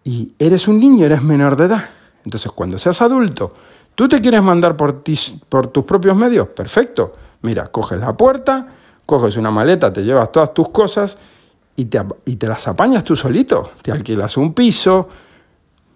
Y 0.05 0.33
eres 0.39 0.69
un 0.69 0.81
niño, 0.81 1.07
eres 1.07 1.23
menor 1.23 1.57
de 1.57 1.67
edad. 1.67 1.91
Entonces, 2.25 2.51
cuando 2.53 2.79
seas 2.79 3.01
adulto, 3.03 3.53
tú 3.95 4.09
te 4.09 4.21
quieres 4.21 4.43
mandar 4.43 4.77
por, 4.77 5.03
ti, 5.03 5.19
por 5.49 5.69
tus 5.69 5.85
propios 5.85 6.17
medios, 6.17 6.49
perfecto. 6.49 7.13
Mira, 7.43 7.67
coges 7.69 8.01
la 8.01 8.17
puerta, 8.17 8.67
coges 9.07 9.37
una 9.37 9.51
maleta, 9.51 9.93
te 9.93 10.03
llevas 10.03 10.33
todas 10.33 10.53
tus 10.53 10.71
cosas 10.71 11.19
y 11.77 11.85
te, 11.87 12.47
las 12.47 12.67
apañas 12.69 13.05
tú 13.05 13.15
solito. 13.15 13.71
Te 13.83 13.93
alquilas 13.93 14.37
un 14.37 14.53
piso, 14.53 15.09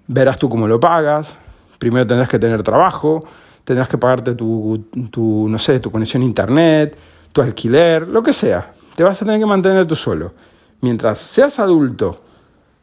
verás 0.07 0.39
tú 0.39 0.49
cómo 0.49 0.69
lo 0.69 0.79
pagas. 0.79 1.37
Primero 1.79 2.07
tendrás 2.07 2.29
que 2.29 2.39
tener 2.39 2.63
trabajo, 2.63 3.21
tendrás 3.65 3.89
que 3.89 3.99
pagarte 3.99 4.35
tu, 4.35 4.87
tu, 5.11 5.47
no 5.49 5.59
sé, 5.59 5.81
tu 5.81 5.91
conexión 5.91 6.23
a 6.23 6.27
internet, 6.27 6.97
tu 7.33 7.43
alquiler, 7.43 8.07
lo 8.09 8.23
que 8.23 8.33
sea. 8.33 8.75
Te 8.95 9.03
vas 9.03 9.21
a 9.21 9.25
tener 9.25 9.41
que 9.41 9.47
mantener 9.47 9.87
tú 9.87 9.97
solo. 9.97 10.33
Mientras 10.81 11.19
seas 11.19 11.59
adulto, 11.59 12.17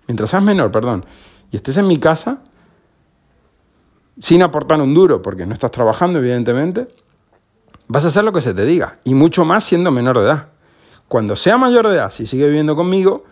mientras 0.07 0.29
seas 0.29 0.43
menor, 0.43 0.71
perdón, 0.71 1.05
y 1.51 1.57
estés 1.57 1.77
en 1.77 1.87
mi 1.87 1.99
casa, 1.99 2.41
sin 4.19 4.41
aportar 4.41 4.81
un 4.81 4.93
duro, 4.93 5.21
porque 5.21 5.45
no 5.45 5.53
estás 5.53 5.71
trabajando, 5.71 6.19
evidentemente, 6.19 6.87
vas 7.87 8.05
a 8.05 8.07
hacer 8.09 8.23
lo 8.23 8.31
que 8.31 8.41
se 8.41 8.53
te 8.53 8.65
diga, 8.65 8.99
y 9.03 9.13
mucho 9.13 9.45
más 9.45 9.63
siendo 9.63 9.91
menor 9.91 10.17
de 10.19 10.25
edad. 10.25 10.47
Cuando 11.07 11.35
sea 11.35 11.57
mayor 11.57 11.87
de 11.87 11.95
edad, 11.95 12.11
si 12.11 12.25
sigue 12.25 12.47
viviendo 12.47 12.75
conmigo, 12.75 13.23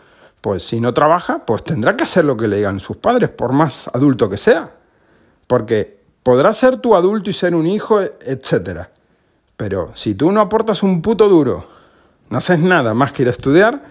pues 0.42 0.64
si 0.64 0.80
no 0.82 0.94
trabaja, 0.94 1.46
pues 1.46 1.64
tendrá 1.64 1.96
que 1.96 2.04
hacer 2.04 2.26
lo 2.26 2.38
que 2.38 2.48
le 2.48 2.58
digan 2.58 2.80
sus 2.80 2.98
padres, 2.98 3.30
por 3.30 3.54
más 3.54 3.88
adulto 3.94 4.30
que 4.30 4.38
sea. 4.38 4.72
Porque 5.46 5.97
podrás 6.28 6.58
ser 6.58 6.80
tu 6.80 6.94
adulto 6.94 7.30
y 7.30 7.34
ser 7.34 7.56
un 7.56 7.66
hijo, 7.66 8.02
etc. 8.02 8.88
Pero 9.56 9.94
si 9.96 10.14
tú 10.14 10.30
no 10.30 10.42
aportas 10.42 10.84
un 10.84 11.02
puto 11.02 11.30
duro, 11.30 11.66
no 12.30 12.38
haces 12.38 12.60
nada 12.60 12.94
más 12.94 13.14
que 13.14 13.22
ir 13.22 13.30
a 13.30 13.32
estudiar, 13.32 13.82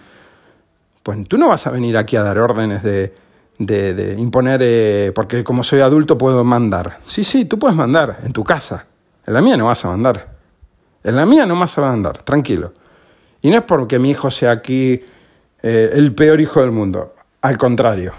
pues 1.03 1.27
tú 1.27 1.39
no 1.39 1.49
vas 1.49 1.67
a 1.67 1.71
venir 1.71 1.97
aquí 1.97 2.15
a 2.15 2.23
dar 2.23 2.39
órdenes 2.39 2.83
de, 2.83 3.15
de, 3.57 4.17
imponer, 4.19 4.61
eh, 4.63 5.13
porque 5.15 5.43
como 5.43 5.65
soy 5.65 5.81
adulto 5.81 6.19
puedo 6.19 6.45
mandar. 6.45 6.99
Sí, 7.07 7.25
sí, 7.25 7.47
tú 7.47 7.59
puedes 7.59 7.75
mandar 7.75 8.19
en 8.23 8.35
tu 8.35 8.45
casa. 8.45 8.85
En 9.27 9.33
la 9.33 9.41
mía 9.41 9.57
no 9.57 9.65
vas 9.65 9.83
a 9.87 9.89
mandar. 9.89 10.29
En 11.05 11.17
la 11.17 11.25
mía 11.25 11.47
no 11.47 11.59
vas 11.59 11.79
a 11.79 11.81
mandar, 11.81 12.23
tranquilo. 12.23 12.75
Y 13.41 13.49
no 13.49 13.57
es 13.57 13.65
porque 13.65 13.99
mi 13.99 14.11
hijo 14.11 14.31
sea 14.31 14.51
aquí 14.51 15.03
eh, 15.63 15.91
el 15.91 16.15
peor 16.15 16.39
hijo 16.43 16.61
del 16.61 16.71
mundo, 16.71 17.15
al 17.41 17.57
contrario. 17.57 18.13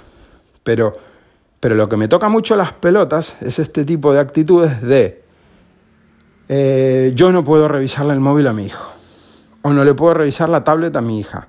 Pero, 0.63 0.91
pero 1.59 1.75
lo 1.75 1.89
que 1.89 1.97
me 1.97 2.07
toca 2.07 2.29
mucho 2.29 2.55
las 2.55 2.73
pelotas 2.73 3.37
es 3.41 3.59
este 3.59 3.85
tipo 3.85 4.13
de 4.13 4.19
actitudes 4.19 4.81
de 4.81 5.23
eh, 6.49 7.11
yo 7.15 7.31
no 7.31 7.43
puedo 7.43 7.67
revisarle 7.67 8.13
el 8.13 8.19
móvil 8.19 8.47
a 8.47 8.53
mi 8.53 8.65
hijo, 8.65 8.91
o 9.61 9.73
no 9.73 9.83
le 9.83 9.93
puedo 9.93 10.13
revisar 10.13 10.49
la 10.49 10.63
tablet 10.63 10.95
a 10.95 11.01
mi 11.01 11.19
hija, 11.19 11.47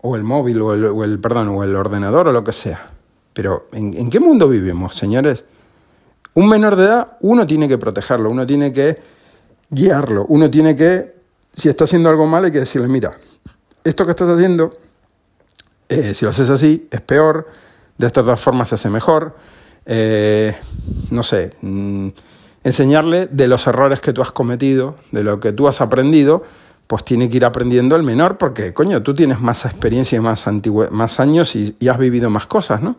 o 0.00 0.16
el 0.16 0.22
móvil, 0.22 0.60
o 0.62 1.04
el, 1.04 1.18
perdón, 1.18 1.48
o 1.48 1.62
el 1.62 1.76
ordenador, 1.76 2.28
o 2.28 2.32
lo 2.32 2.42
que 2.42 2.52
sea. 2.52 2.86
Pero 3.32 3.68
¿en, 3.72 3.94
¿en 3.94 4.10
qué 4.10 4.20
mundo 4.20 4.48
vivimos, 4.48 4.94
señores? 4.94 5.44
Un 6.34 6.48
menor 6.48 6.76
de 6.76 6.84
edad, 6.84 7.16
uno 7.20 7.46
tiene 7.46 7.68
que 7.68 7.78
protegerlo, 7.78 8.30
uno 8.30 8.46
tiene 8.46 8.72
que 8.72 8.96
guiarlo, 9.68 10.24
uno 10.28 10.50
tiene 10.50 10.74
que 10.74 11.22
si 11.54 11.68
está 11.68 11.84
haciendo 11.84 12.08
algo 12.08 12.26
mal, 12.26 12.44
hay 12.44 12.52
que 12.52 12.60
decirle, 12.60 12.88
mira, 12.88 13.12
esto 13.84 14.04
que 14.04 14.10
estás 14.10 14.28
haciendo, 14.28 14.74
eh, 15.88 16.14
si 16.14 16.24
lo 16.24 16.30
haces 16.30 16.48
así, 16.50 16.88
es 16.90 17.00
peor, 17.00 17.48
de 17.98 18.06
esta 18.06 18.20
otra 18.22 18.36
forma 18.36 18.64
se 18.64 18.74
hace 18.74 18.90
mejor. 18.90 19.36
Eh, 19.84 20.56
no 21.10 21.22
sé, 21.22 21.54
mm, 21.60 22.08
enseñarle 22.64 23.26
de 23.26 23.48
los 23.48 23.66
errores 23.66 24.00
que 24.00 24.12
tú 24.12 24.22
has 24.22 24.30
cometido, 24.30 24.96
de 25.10 25.24
lo 25.24 25.40
que 25.40 25.52
tú 25.52 25.68
has 25.68 25.80
aprendido, 25.80 26.42
pues 26.86 27.04
tiene 27.04 27.28
que 27.28 27.38
ir 27.38 27.44
aprendiendo 27.44 27.96
el 27.96 28.02
menor 28.02 28.38
porque, 28.38 28.72
coño, 28.74 29.02
tú 29.02 29.14
tienes 29.14 29.40
más 29.40 29.64
experiencia 29.64 30.16
y 30.16 30.20
más, 30.20 30.44
más 30.90 31.20
años 31.20 31.56
y, 31.56 31.76
has 31.88 31.98
vivido 31.98 32.30
más 32.30 32.46
cosas, 32.46 32.82
¿no? 32.82 32.96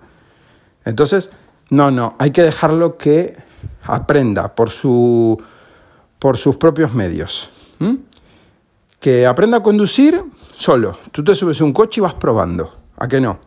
Entonces, 0.86 1.32
no, 1.70 1.92
no, 1.92 2.16
hay 2.20 2.32
que 2.32 2.42
dejarlo 2.42 2.98
que 2.98 3.38
aprenda 3.84 4.56
por, 4.56 4.70
su, 4.70 5.42
por 6.20 6.38
sus 6.38 6.58
propios 6.58 6.94
medios. 6.94 7.50
Que 9.00 9.26
aprenda 9.26 9.58
a 9.58 9.64
conducir 9.64 10.24
solo. 10.56 10.98
Tú 11.12 11.24
te 11.24 11.36
subes 11.36 11.60
un 11.62 11.74
coche 11.74 12.00
y 12.00 12.04
vas 12.04 12.14
probando. 12.14 12.74
¿A 12.98 13.08
qué 13.08 13.20
no? 13.20 13.40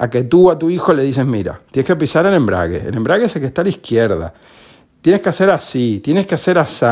A 0.00 0.08
que 0.08 0.24
tú 0.24 0.50
a 0.50 0.58
tu 0.58 0.70
hijo 0.70 0.94
le 0.94 1.02
dices, 1.02 1.26
mira, 1.26 1.60
tienes 1.70 1.86
que 1.86 1.94
pisar 1.94 2.24
el 2.24 2.32
embrague. 2.32 2.88
El 2.88 2.96
embrague 2.96 3.26
es 3.26 3.36
el 3.36 3.42
que 3.42 3.48
está 3.48 3.60
a 3.60 3.64
la 3.64 3.68
izquierda. 3.68 4.32
Tienes 5.02 5.20
que 5.20 5.28
hacer 5.28 5.50
así, 5.50 6.00
tienes 6.02 6.26
que 6.26 6.36
hacer 6.36 6.58
así. 6.58 6.86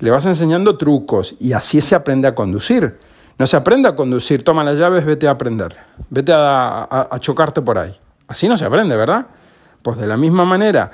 Le 0.00 0.10
vas 0.10 0.26
enseñando 0.26 0.76
trucos 0.76 1.36
y 1.40 1.54
así 1.54 1.80
se 1.80 1.94
aprende 1.94 2.28
a 2.28 2.34
conducir. 2.34 2.98
No 3.38 3.46
se 3.46 3.56
aprende 3.56 3.88
a 3.88 3.96
conducir, 3.96 4.44
toma 4.44 4.62
las 4.62 4.78
llaves, 4.78 5.06
vete 5.06 5.26
a 5.26 5.30
aprender. 5.30 5.74
Vete 6.10 6.32
a, 6.34 7.08
chocarte 7.18 7.62
por 7.62 7.78
ahí. 7.78 7.98
Así 8.28 8.46
no 8.46 8.58
se 8.58 8.66
aprende, 8.66 8.94
¿verdad? 8.94 9.26
Pues 9.80 9.96
de 9.96 10.06
la 10.06 10.18
misma 10.18 10.44
manera, 10.44 10.90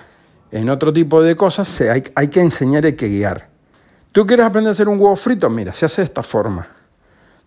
en 0.52 0.71
otro 0.71 0.92
tipo 0.92 1.21
de 1.21 1.35
cosas 1.35 1.66
se 1.66 1.90
hay, 1.90 2.04
hay 2.14 2.28
que 2.28 2.40
enseñar 2.40 2.85
y 2.85 2.88
hay 2.88 2.95
que 2.95 3.09
guiar. 3.09 3.49
¿Tú 4.12 4.25
quieres 4.25 4.47
aprender 4.47 4.69
a 4.69 4.71
hacer 4.71 4.88
un 4.88 5.00
huevo 5.00 5.16
frito? 5.16 5.50
Mira, 5.50 5.75
se 5.75 5.87
hace 5.87 6.02
de 6.02 6.07
esta 6.07 6.23
forma. 6.23 6.69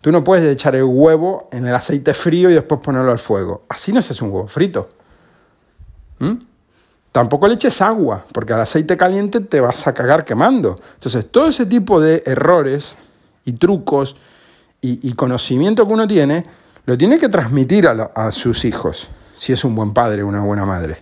Tú 0.04 0.12
no 0.12 0.22
puedes 0.22 0.44
echar 0.44 0.76
el 0.76 0.84
huevo 0.84 1.48
en 1.54 1.66
el 1.66 1.74
aceite 1.74 2.14
frío 2.14 2.50
y 2.50 2.54
después 2.54 2.82
ponerlo 2.82 3.10
al 3.10 3.20
fuego. 3.20 3.64
Así 3.70 3.94
no 3.94 4.02
se 4.02 4.12
hace 4.12 4.26
un 4.26 4.32
huevo 4.32 4.50
frito. 4.50 4.90
¿Mm? 6.20 6.34
Tampoco 7.14 7.48
le 7.48 7.54
eches 7.54 7.82
agua, 7.82 8.26
porque 8.34 8.52
al 8.52 8.60
aceite 8.60 8.98
caliente 8.98 9.40
te 9.40 9.62
vas 9.62 9.88
a 9.88 9.94
cagar 9.94 10.26
quemando. 10.26 10.76
Entonces, 10.96 11.32
todo 11.32 11.48
ese 11.48 11.66
tipo 11.66 12.02
de 12.02 12.22
errores 12.26 12.98
y 13.46 13.54
trucos 13.54 14.18
y, 14.82 15.14
conocimiento 15.14 15.88
que 15.88 15.94
uno 15.94 16.06
tiene, 16.06 16.44
lo 16.86 16.98
tiene 16.98 17.18
que 17.18 17.30
transmitir 17.30 17.88
a, 17.88 18.12
a, 18.14 18.30
sus 18.34 18.66
hijos, 18.66 19.08
si 19.34 19.54
es 19.54 19.64
un 19.64 19.74
buen 19.74 19.94
padre 19.94 20.22
una 20.22 20.42
buena 20.42 20.66
madre. 20.66 20.98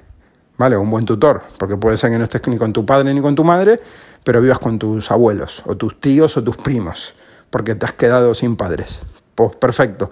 ¿Vale? 0.59 0.77
Un 0.77 0.91
buen 0.91 1.05
tutor, 1.05 1.41
porque 1.57 1.75
puede 1.75 1.97
ser 1.97 2.11
que 2.11 2.19
no 2.19 2.25
estés 2.25 2.47
ni 2.47 2.59
con 2.59 2.71
tu 2.71 2.85
padre 2.85 3.11
ni 3.15 3.19
con 3.19 3.33
tu 3.33 3.43
madre, 3.43 3.79
pero 4.23 4.41
vivas 4.41 4.59
con 4.59 4.77
tus 4.77 5.09
abuelos, 5.09 5.63
o 5.65 5.75
tus 5.75 5.99
tíos, 5.99 6.37
o 6.37 6.43
tus 6.43 6.55
primos, 6.57 7.15
porque 7.51 7.75
te 7.75 7.85
has 7.85 7.93
quedado 7.93 8.33
sin 8.33 8.55
padres. 8.55 9.01
Pues 9.35 9.55
perfecto. 9.55 10.09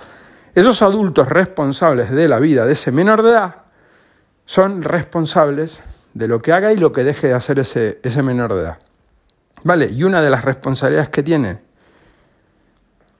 Esos 0.53 0.83
adultos 0.83 1.27
responsables 1.27 2.11
de 2.11 2.27
la 2.27 2.37
vida 2.37 2.65
de 2.65 2.73
ese 2.73 2.91
menor 2.91 3.23
de 3.23 3.31
edad 3.31 3.55
son 4.45 4.83
responsables 4.83 5.81
de 6.13 6.27
lo 6.27 6.41
que 6.41 6.51
haga 6.51 6.71
y 6.71 6.77
lo 6.77 6.91
que 6.91 7.03
deje 7.03 7.27
de 7.27 7.33
hacer 7.33 7.59
ese, 7.59 7.99
ese 8.03 8.21
menor 8.21 8.53
de 8.53 8.61
edad. 8.61 8.79
¿Vale? 9.63 9.85
Y 9.85 10.03
una 10.03 10.21
de 10.21 10.29
las 10.29 10.43
responsabilidades 10.43 11.09
que 11.09 11.23
tiene, 11.23 11.59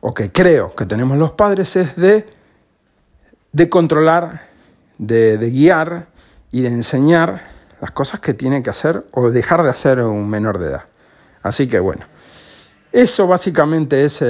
o 0.02 0.14
que 0.14 0.32
creo 0.32 0.76
que 0.76 0.86
tenemos 0.86 1.18
los 1.18 1.34
padres, 1.34 1.76
es 1.76 1.96
de, 1.96 2.26
de 3.52 3.70
controlar, 3.70 4.48
de, 4.98 5.38
de 5.38 5.50
guiar 5.50 6.08
y 6.52 6.62
de 6.62 6.70
enseñar 6.70 7.44
las 7.80 7.92
cosas 7.92 8.20
que 8.20 8.34
tiene 8.34 8.64
que 8.64 8.70
hacer 8.70 9.06
o 9.14 9.30
dejar 9.30 9.64
de 9.64 9.70
hacer 9.70 10.02
un 10.02 10.30
menor 10.30 10.58
de 10.58 10.68
edad. 10.68 10.86
Así 11.42 11.68
que 11.68 11.80
bueno, 11.80 12.06
eso 12.92 13.28
básicamente 13.28 14.04
es 14.06 14.24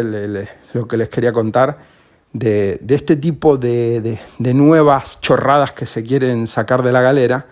lo 0.73 0.87
que 0.87 0.97
les 0.97 1.09
quería 1.09 1.31
contar 1.31 1.77
de, 2.33 2.81
este 2.87 3.15
tipo 3.15 3.57
de, 3.57 4.19
nuevas 4.39 5.21
chorradas 5.21 5.71
que 5.71 5.85
se 5.85 6.03
quieren 6.03 6.47
sacar 6.47 6.83
de 6.83 6.91
la 6.91 7.01
galera, 7.01 7.47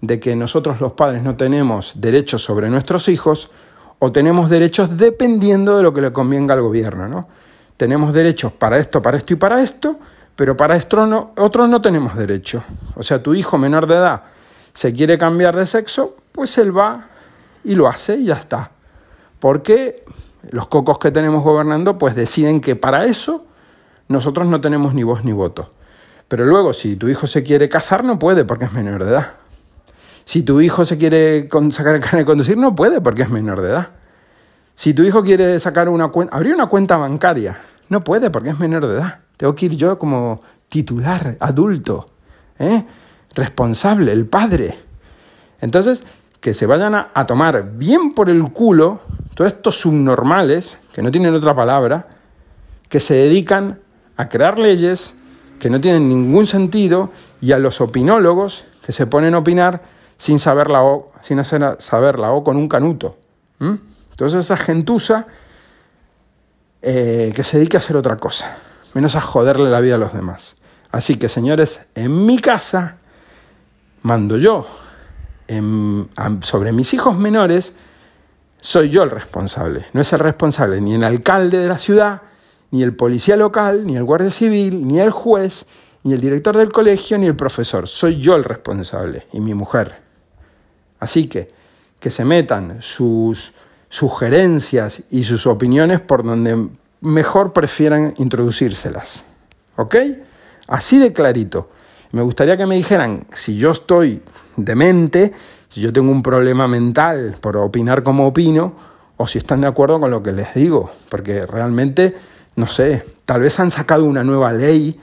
de 0.00 0.20
que 0.20 0.36
nosotros 0.36 0.80
los 0.80 0.92
padres 0.92 1.22
no 1.22 1.36
tenemos 1.36 2.00
derechos 2.00 2.42
sobre 2.42 2.70
nuestros 2.70 3.08
hijos 3.08 3.50
o 3.98 4.12
tenemos 4.12 4.48
derechos 4.48 4.96
dependiendo 4.96 5.76
de 5.76 5.82
lo 5.82 5.92
que 5.92 6.00
le 6.00 6.12
convenga 6.12 6.54
al 6.54 6.62
gobierno. 6.62 7.08
¿no? 7.08 7.28
Tenemos 7.76 8.14
derechos 8.14 8.52
para 8.52 8.78
esto, 8.78 9.02
para 9.02 9.16
esto 9.16 9.32
y 9.32 9.36
para 9.36 9.62
esto, 9.62 9.98
pero 10.36 10.56
para 10.56 10.76
esto 10.76 11.06
no, 11.06 11.32
otros 11.36 11.68
no 11.68 11.80
tenemos 11.80 12.16
derecho. 12.16 12.62
O 12.94 13.02
sea, 13.02 13.22
tu 13.22 13.34
hijo 13.34 13.58
menor 13.58 13.86
de 13.86 13.96
edad 13.96 14.22
se 14.72 14.92
quiere 14.92 15.18
cambiar 15.18 15.56
de 15.56 15.66
sexo, 15.66 16.16
pues 16.30 16.56
él 16.58 16.76
va 16.76 17.08
y 17.64 17.74
lo 17.74 17.88
hace 17.88 18.16
y 18.16 18.26
ya 18.26 18.34
está. 18.34 18.70
Porque 19.40 19.96
los 20.52 20.68
cocos 20.68 20.98
que 20.98 21.10
tenemos 21.10 21.42
gobernando 21.42 21.98
pues 21.98 22.14
deciden 22.14 22.60
que 22.60 22.76
para 22.76 23.06
eso 23.06 23.46
nosotros 24.08 24.48
no 24.48 24.60
tenemos 24.60 24.94
ni 24.94 25.02
voz 25.02 25.24
ni 25.24 25.32
voto. 25.32 25.70
Pero 26.28 26.44
luego, 26.44 26.72
si 26.72 26.96
tu 26.96 27.08
hijo 27.08 27.26
se 27.26 27.42
quiere 27.42 27.68
casar, 27.68 28.04
no 28.04 28.18
puede 28.18 28.44
porque 28.44 28.66
es 28.66 28.72
menor 28.72 29.04
de 29.04 29.10
edad. 29.10 29.32
Si 30.24 30.42
tu 30.42 30.60
hijo 30.60 30.84
se 30.84 30.98
quiere 30.98 31.48
sacar 31.70 31.94
el 31.94 32.00
carnet 32.02 32.20
de 32.20 32.26
conducir, 32.26 32.58
no 32.58 32.74
puede 32.74 33.00
porque 33.00 33.22
es 33.22 33.30
menor 33.30 33.62
de 33.62 33.70
edad. 33.70 33.88
Si 34.74 34.92
tu 34.92 35.02
hijo 35.02 35.22
quiere 35.22 35.58
sacar 35.58 35.88
una 35.88 36.08
cuenta, 36.08 36.36
abrir 36.36 36.54
una 36.54 36.66
cuenta 36.66 36.98
bancaria, 36.98 37.58
no 37.88 38.04
puede 38.04 38.30
porque 38.30 38.50
es 38.50 38.58
menor 38.58 38.86
de 38.86 38.98
edad. 38.98 39.20
Tengo 39.38 39.54
que 39.54 39.66
ir 39.66 39.76
yo 39.76 39.98
como 39.98 40.40
titular, 40.68 41.38
adulto, 41.40 42.06
¿eh? 42.58 42.84
responsable, 43.34 44.12
el 44.12 44.26
padre. 44.26 44.78
Entonces, 45.60 46.04
que 46.40 46.52
se 46.52 46.66
vayan 46.66 46.94
a, 46.94 47.10
a 47.14 47.24
tomar 47.24 47.72
bien 47.76 48.12
por 48.12 48.28
el 48.28 48.42
culo 48.52 49.00
todos 49.38 49.52
estos 49.52 49.76
subnormales, 49.78 50.80
que 50.92 51.00
no 51.00 51.12
tienen 51.12 51.32
otra 51.32 51.54
palabra, 51.54 52.08
que 52.88 52.98
se 52.98 53.14
dedican 53.14 53.78
a 54.16 54.28
crear 54.28 54.58
leyes 54.58 55.14
que 55.60 55.70
no 55.70 55.80
tienen 55.80 56.08
ningún 56.08 56.44
sentido 56.44 57.12
y 57.40 57.52
a 57.52 57.60
los 57.60 57.80
opinólogos 57.80 58.64
que 58.84 58.90
se 58.90 59.06
ponen 59.06 59.34
a 59.34 59.38
opinar 59.38 59.82
sin 60.16 60.40
saber 60.40 60.68
la 60.68 60.82
O, 60.82 61.12
sin 61.20 61.38
hacer, 61.38 61.76
saber 61.78 62.18
la 62.18 62.32
O 62.32 62.42
con 62.42 62.56
un 62.56 62.66
canuto. 62.66 63.16
Entonces 63.60 64.44
esa 64.44 64.56
gentuza 64.56 65.28
eh, 66.82 67.30
que 67.32 67.44
se 67.44 67.58
dedica 67.58 67.76
a 67.76 67.80
hacer 67.80 67.96
otra 67.96 68.16
cosa, 68.16 68.56
menos 68.92 69.14
a 69.14 69.20
joderle 69.20 69.70
la 69.70 69.78
vida 69.78 69.94
a 69.94 69.98
los 69.98 70.12
demás. 70.12 70.56
Así 70.90 71.14
que 71.14 71.28
señores, 71.28 71.86
en 71.94 72.26
mi 72.26 72.40
casa 72.40 72.96
mando 74.02 74.36
yo. 74.36 74.66
sobre 76.42 76.72
mis 76.72 76.92
hijos 76.92 77.16
menores 77.16 77.76
soy 78.60 78.90
yo 78.90 79.02
el 79.02 79.10
responsable. 79.10 79.86
No 79.92 80.00
es 80.00 80.12
el 80.12 80.18
responsable 80.18 80.80
ni 80.80 80.94
el 80.94 81.04
alcalde 81.04 81.58
de 81.58 81.68
la 81.68 81.78
ciudad, 81.78 82.22
ni 82.70 82.82
el 82.82 82.94
policía 82.94 83.36
local, 83.36 83.84
ni 83.84 83.96
el 83.96 84.04
guardia 84.04 84.30
civil, 84.30 84.86
ni 84.86 85.00
el 85.00 85.10
juez, 85.10 85.66
ni 86.02 86.12
el 86.12 86.20
director 86.20 86.56
del 86.56 86.72
colegio, 86.72 87.18
ni 87.18 87.26
el 87.26 87.36
profesor. 87.36 87.88
Soy 87.88 88.20
yo 88.20 88.36
el 88.36 88.44
responsable 88.44 89.26
y 89.32 89.40
mi 89.40 89.54
mujer. 89.54 90.00
Así 91.00 91.28
que 91.28 91.48
que 92.00 92.10
se 92.10 92.24
metan 92.24 92.80
sus 92.80 93.54
sugerencias 93.88 95.02
y 95.10 95.24
sus 95.24 95.46
opiniones 95.46 96.00
por 96.00 96.22
donde 96.22 96.68
mejor 97.00 97.52
prefieran 97.52 98.14
introducírselas. 98.18 99.24
¿Ok? 99.76 99.96
Así 100.66 100.98
de 100.98 101.12
clarito. 101.12 101.70
Me 102.12 102.22
gustaría 102.22 102.56
que 102.56 102.66
me 102.66 102.76
dijeran 102.76 103.26
si 103.32 103.56
yo 103.56 103.70
estoy 103.70 104.22
demente, 104.56 105.32
si 105.68 105.80
yo 105.80 105.92
tengo 105.92 106.10
un 106.10 106.22
problema 106.22 106.66
mental 106.66 107.36
por 107.40 107.56
opinar 107.56 108.02
como 108.02 108.26
opino, 108.26 108.74
o 109.16 109.26
si 109.26 109.38
están 109.38 109.62
de 109.62 109.66
acuerdo 109.66 109.98
con 110.00 110.10
lo 110.10 110.22
que 110.22 110.32
les 110.32 110.54
digo, 110.54 110.90
porque 111.08 111.42
realmente 111.42 112.14
no 112.58 112.66
sé, 112.66 113.04
tal 113.24 113.42
vez 113.42 113.60
han 113.60 113.70
sacado 113.70 114.04
una 114.04 114.24
nueva 114.24 114.52
ley 114.52 114.98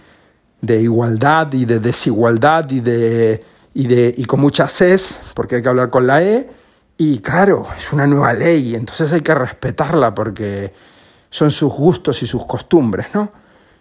de 0.59 0.81
igualdad 0.81 1.53
y 1.53 1.63
de 1.63 1.79
desigualdad 1.79 2.69
y 2.69 2.81
de 2.81 3.41
y 3.73 3.87
de 3.87 4.13
y 4.17 4.25
con 4.25 4.41
muchas 4.41 4.73
ses, 4.73 5.21
porque 5.33 5.55
hay 5.55 5.61
que 5.61 5.69
hablar 5.69 5.89
con 5.89 6.05
la 6.05 6.21
E 6.21 6.49
y 6.97 7.19
claro, 7.19 7.65
es 7.77 7.93
una 7.93 8.07
nueva 8.07 8.33
ley, 8.33 8.75
entonces 8.75 9.11
hay 9.13 9.21
que 9.21 9.33
respetarla 9.33 10.13
porque 10.13 10.73
son 11.29 11.49
sus 11.49 11.71
gustos 11.71 12.21
y 12.23 12.27
sus 12.27 12.45
costumbres, 12.45 13.07
¿no? 13.13 13.31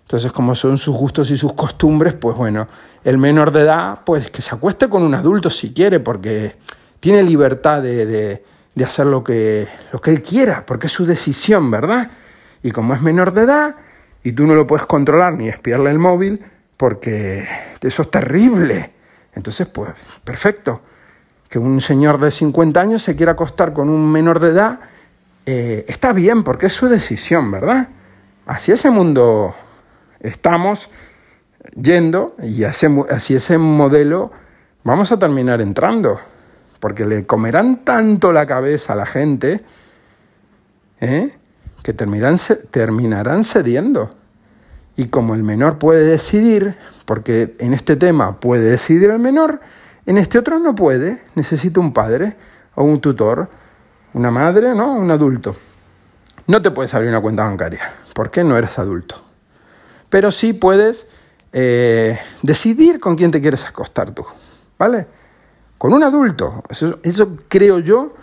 Entonces, 0.03 0.33
como 0.33 0.55
son 0.55 0.77
sus 0.77 0.95
gustos 0.95 1.31
y 1.31 1.37
sus 1.37 1.55
costumbres, 1.55 2.15
pues 2.15 2.37
bueno, 2.37 2.67
el 3.05 3.17
menor 3.17 3.51
de 3.53 3.63
edad, 3.63 4.01
pues 4.05 4.31
que 4.31 4.43
se 4.43 4.55
acueste 4.55 4.89
con 4.89 5.03
un 5.03 5.15
adulto 5.15 5.49
si 5.49 5.73
quiere, 5.73 5.99
porque 5.99 6.57
tiene 7.05 7.23
libertad 7.23 7.83
de, 7.83 8.07
de, 8.07 8.43
de 8.75 8.85
hacer 8.85 9.05
lo 9.05 9.23
que, 9.23 9.69
lo 9.93 10.01
que 10.01 10.11
él 10.11 10.23
quiera, 10.23 10.65
porque 10.65 10.87
es 10.87 10.93
su 10.95 11.05
decisión, 11.05 11.71
¿verdad? 11.71 12.11
Y 12.63 12.71
como 12.71 12.95
es 12.95 13.03
menor 13.03 13.35
de 13.35 13.43
edad 13.43 13.77
y 14.23 14.33
tú 14.33 14.47
no 14.47 14.55
lo 14.55 14.67
puedes 14.67 14.87
controlar 14.87 15.35
ni 15.35 15.51
espiarle 15.51 15.91
el 15.91 15.99
móvil, 15.99 16.43
porque 16.79 17.47
eso 17.83 18.01
es 18.01 18.11
terrible. 18.11 18.91
Entonces, 19.35 19.67
pues, 19.67 19.91
perfecto. 20.25 20.81
Que 21.51 21.59
un 21.59 21.83
señor 21.83 22.19
de 22.19 22.31
50 22.31 22.81
años 22.81 23.03
se 23.03 23.15
quiera 23.15 23.33
acostar 23.33 23.75
con 23.75 23.91
un 23.91 24.11
menor 24.11 24.41
de 24.41 24.49
edad, 24.49 24.81
eh, 25.45 25.85
está 25.87 26.15
bien, 26.15 26.43
porque 26.43 26.67
es 26.69 26.73
su 26.73 26.89
decisión, 26.89 27.51
¿verdad? 27.51 27.89
Así 28.47 28.73
ese 28.73 28.89
mundo 28.89 29.55
estamos 30.21 30.89
yendo 31.79 32.35
y 32.43 32.65
así 32.65 33.35
ese 33.35 33.59
modelo 33.59 34.33
vamos 34.85 35.13
a 35.13 35.19
terminar 35.19 35.61
entrando, 35.61 36.19
porque 36.85 37.07
le 37.07 37.25
comerán 37.25 37.83
tanto 37.83 38.31
la 38.31 38.45
cabeza 38.45 38.93
a 38.93 38.97
la 38.97 39.07
gente, 39.07 39.63
¿eh? 41.01 41.35
que 41.83 41.95
terminarán, 41.95 43.43
cediendo. 43.43 44.11
Y 44.95 45.07
como 45.07 45.35
el 45.35 45.43
menor 45.43 45.79
puede 45.79 46.05
decidir, 46.05 46.77
porque 47.07 47.57
en 47.59 47.73
este 47.73 47.97
tema 47.97 48.39
puede 48.39 48.73
decidir 48.73 49.09
el 49.09 49.19
menor, 49.19 49.63
en 50.05 50.19
este 50.19 50.39
otro 50.39 50.59
no 50.59 50.75
puede, 50.75 51.23
necesita 51.35 51.81
un 51.81 51.95
padre 51.95 52.37
o 52.75 52.85
un 52.85 53.01
tutor, 53.01 53.49
una 54.13 54.31
madre, 54.31 54.75
¿no? 54.75 54.93
Un 54.93 55.11
adulto. 55.11 55.57
No 56.47 56.61
te 56.61 56.71
puedes 56.71 56.93
abrir 56.93 57.09
una 57.09 57.23
cuenta 57.23 57.45
bancaria, 57.45 57.95
porque 58.15 58.45
no 58.45 58.59
eres 58.59 58.79
adulto. 58.79 59.25
Pero 60.11 60.31
sí 60.31 60.53
puedes 60.53 61.07
eh, 61.51 62.21
decidir 62.43 63.01
con 63.01 63.17
quién 63.17 63.31
te 63.31 63.41
quieres 63.41 63.65
acostar 63.65 64.11
tú, 64.11 64.27
¿vale? 64.79 65.07
Con 65.85 65.93
un 65.93 66.03
adulto. 66.03 66.65
Eso, 66.71 67.37
creo 67.47 67.79
yo 67.79 68.15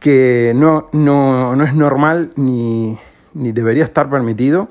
que 0.00 0.54
no, 0.56 0.86
no, 0.92 1.54
no 1.54 1.62
es 1.62 1.74
normal 1.74 2.30
ni, 2.36 2.98
ni 3.34 3.52
debería 3.52 3.84
estar 3.84 4.08
permitido, 4.08 4.68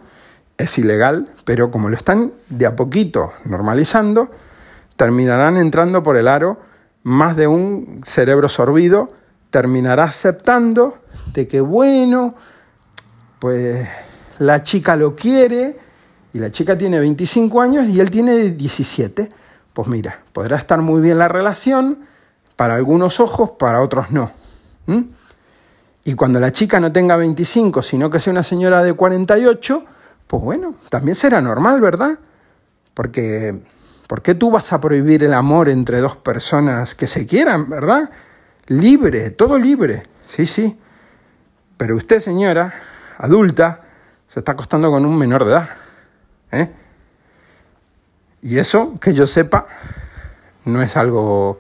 es 0.58 0.76
ilegal, 0.80 1.30
pero 1.46 1.70
como 1.70 1.90
lo 1.90 1.96
están 1.96 2.34
de 2.50 2.66
a 2.66 2.76
poquito 2.76 3.34
normalizando, 3.46 4.32
terminarán 4.96 5.56
entrando 5.56 6.02
por 6.02 6.18
el 6.18 6.28
aro 6.28 6.60
más 7.04 7.36
de 7.36 7.46
un 7.46 8.02
cerebro 8.04 8.50
sorbido, 8.50 9.10
terminará 9.52 10.06
aceptando 10.06 10.98
de 11.32 11.48
que 11.48 11.62
bueno, 11.62 12.34
pues 13.38 13.88
la 14.40 14.64
chica 14.64 14.96
lo 14.96 15.16
quiere 15.16 15.78
y 16.34 16.40
la 16.40 16.50
chica 16.50 16.76
tiene 16.76 16.98
25 16.98 17.62
años 17.62 17.88
y 17.88 18.00
él 18.00 18.10
tiene 18.10 18.50
17. 18.50 19.43
Pues 19.74 19.88
mira, 19.88 20.22
podrá 20.32 20.58
estar 20.58 20.82
muy 20.82 21.02
bien 21.02 21.18
la 21.18 21.28
relación, 21.28 22.00
para 22.56 22.76
algunos 22.76 23.20
ojos, 23.20 23.52
para 23.52 23.82
otros 23.82 24.12
no. 24.12 24.32
Y 26.04 26.14
cuando 26.16 26.40
la 26.40 26.52
chica 26.52 26.80
no 26.80 26.92
tenga 26.92 27.16
25, 27.16 27.82
sino 27.82 28.10
que 28.10 28.20
sea 28.20 28.32
una 28.32 28.44
señora 28.44 28.84
de 28.84 28.94
48, 28.94 29.86
pues 30.28 30.44
bueno, 30.44 30.76
también 30.90 31.16
será 31.16 31.42
normal, 31.42 31.82
¿verdad? 31.82 32.20
Porque, 32.94 33.62
¿por 34.08 34.22
qué 34.22 34.36
tú 34.36 34.52
vas 34.52 34.74
a 34.74 34.82
prohibir 34.82 35.24
el 35.24 35.34
amor 35.34 35.70
entre 35.70 36.00
dos 36.00 36.18
personas 36.18 36.94
que 36.94 37.08
se 37.08 37.26
quieran, 37.26 37.70
¿verdad? 37.70 38.10
Libre, 38.68 39.32
todo 39.32 39.58
libre, 39.58 40.04
sí, 40.28 40.46
sí. 40.46 40.78
Pero 41.78 41.96
usted, 41.96 42.20
señora, 42.20 42.74
adulta, 43.18 43.82
se 44.28 44.40
está 44.40 44.54
acostando 44.54 44.92
con 44.92 45.06
un 45.06 45.18
menor 45.18 45.46
de 45.46 45.52
edad. 45.52 45.70
¿eh? 46.52 46.72
Y 48.44 48.60
eso, 48.60 49.00
que 49.00 49.14
yo 49.14 49.26
sepa, 49.26 49.68
no 50.66 50.82
es 50.82 50.98
algo 50.98 51.58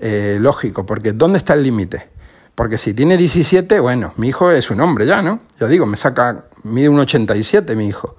eh, 0.00 0.38
lógico, 0.40 0.84
porque 0.84 1.12
¿dónde 1.12 1.38
está 1.38 1.54
el 1.54 1.62
límite? 1.62 2.08
Porque 2.56 2.78
si 2.78 2.94
tiene 2.94 3.16
17, 3.16 3.78
bueno, 3.80 4.12
mi 4.16 4.28
hijo 4.28 4.50
es 4.50 4.70
un 4.70 4.80
hombre 4.80 5.06
ya, 5.06 5.22
¿no? 5.22 5.40
Yo 5.60 5.68
digo, 5.68 5.86
me 5.86 5.96
saca, 5.96 6.44
mide 6.64 6.88
un 6.88 6.98
87 6.98 7.76
mi 7.76 7.86
hijo. 7.86 8.16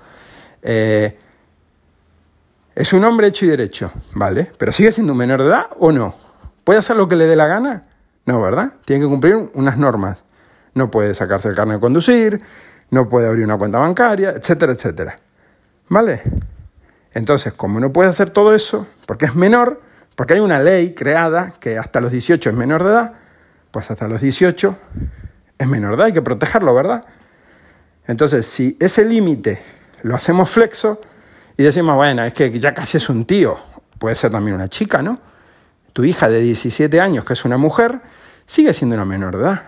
Eh, 0.62 1.18
es 2.76 2.94
un 2.94 3.04
hombre 3.04 3.28
hecho 3.28 3.46
y 3.46 3.50
derecho, 3.50 3.92
¿vale? 4.14 4.52
Pero 4.58 4.72
sigue 4.72 4.92
siendo 4.92 5.14
un 5.14 5.20
menor 5.20 5.42
de 5.42 5.50
edad 5.50 5.66
o 5.80 5.92
no? 5.92 6.16
¿Puede 6.64 6.80
hacer 6.80 6.96
lo 6.96 7.10
que 7.10 7.16
le 7.16 7.26
dé 7.26 7.36
la 7.36 7.48
gana? 7.48 7.84
No, 8.26 8.42
¿verdad? 8.42 8.74
Tiene 8.86 9.04
que 9.04 9.10
cumplir 9.10 9.50
unas 9.54 9.78
normas. 9.78 10.24
No 10.76 10.92
puede 10.92 11.14
sacarse 11.14 11.50
el 11.50 11.56
carnet 11.56 11.78
de 11.78 11.82
conducir, 11.82 12.40
no 12.90 13.10
puede 13.10 13.28
abrir 13.28 13.44
una 13.44 13.58
cuenta 13.58 13.80
bancaria, 13.80 14.30
etcétera, 14.30 14.74
etcétera. 14.74 15.16
¿Vale? 15.90 16.22
Entonces, 17.18 17.52
como 17.52 17.80
no 17.80 17.92
puede 17.92 18.10
hacer 18.10 18.30
todo 18.30 18.54
eso, 18.54 18.86
porque 19.08 19.26
es 19.26 19.34
menor, 19.34 19.82
porque 20.16 20.36
hay 20.36 20.40
una 20.40 20.60
ley 20.60 20.94
creada 20.94 21.52
que 21.60 21.80
hasta 21.80 22.00
los 22.00 22.12
18 22.12 22.52
es 22.52 22.56
menor 22.56 22.84
de 22.84 22.92
edad, 22.92 23.14
pues 23.72 23.90
hasta 23.90 24.08
los 24.08 24.22
18 24.22 24.78
es 25.58 25.68
menor 25.68 25.94
de 25.94 25.96
edad, 25.96 26.06
hay 26.06 26.14
que 26.14 26.22
protegerlo, 26.22 26.76
¿verdad? 26.76 27.04
Entonces, 28.06 28.46
si 28.46 28.78
ese 28.80 29.04
límite 29.04 29.64
lo 30.04 30.16
hacemos 30.16 30.48
flexo 30.52 31.02
y 31.58 31.64
decimos, 31.64 31.96
bueno, 31.96 32.24
es 32.24 32.36
que 32.36 32.52
ya 32.60 32.76
casi 32.76 32.98
es 32.98 33.10
un 33.10 33.26
tío, 33.26 33.58
puede 33.98 34.16
ser 34.16 34.30
también 34.30 34.54
una 34.54 34.68
chica, 34.68 35.02
¿no? 35.02 35.20
Tu 35.94 36.04
hija 36.04 36.30
de 36.30 36.40
17 36.42 37.02
años, 37.02 37.26
que 37.26 37.34
es 37.34 37.46
una 37.46 37.58
mujer, 37.58 38.00
sigue 38.46 38.76
siendo 38.76 38.96
una 38.96 39.06
menor 39.06 39.36
de 39.38 39.44
edad. 39.44 39.64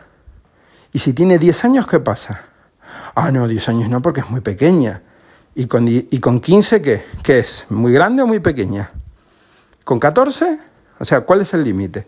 Y 0.93 0.99
si 0.99 1.13
tiene 1.13 1.39
10 1.39 1.65
años, 1.65 1.87
¿qué 1.87 1.99
pasa? 1.99 2.43
Ah, 3.15 3.31
no, 3.31 3.47
10 3.47 3.69
años 3.69 3.89
no, 3.89 4.03
porque 4.03 4.19
es 4.19 4.29
muy 4.29 4.41
pequeña. 4.41 5.01
¿Y 5.59 5.67
con, 5.67 5.85
y 5.87 6.19
con 6.19 6.39
15 6.39 6.81
qué? 6.81 7.05
¿Qué 7.21 7.39
es? 7.39 7.65
¿Muy 7.69 7.91
grande 7.91 8.23
o 8.23 8.27
muy 8.27 8.39
pequeña? 8.39 8.91
¿Con 9.83 9.99
14? 9.99 10.59
O 10.99 11.05
sea, 11.05 11.21
¿cuál 11.21 11.41
es 11.41 11.53
el 11.53 11.63
límite? 11.63 12.07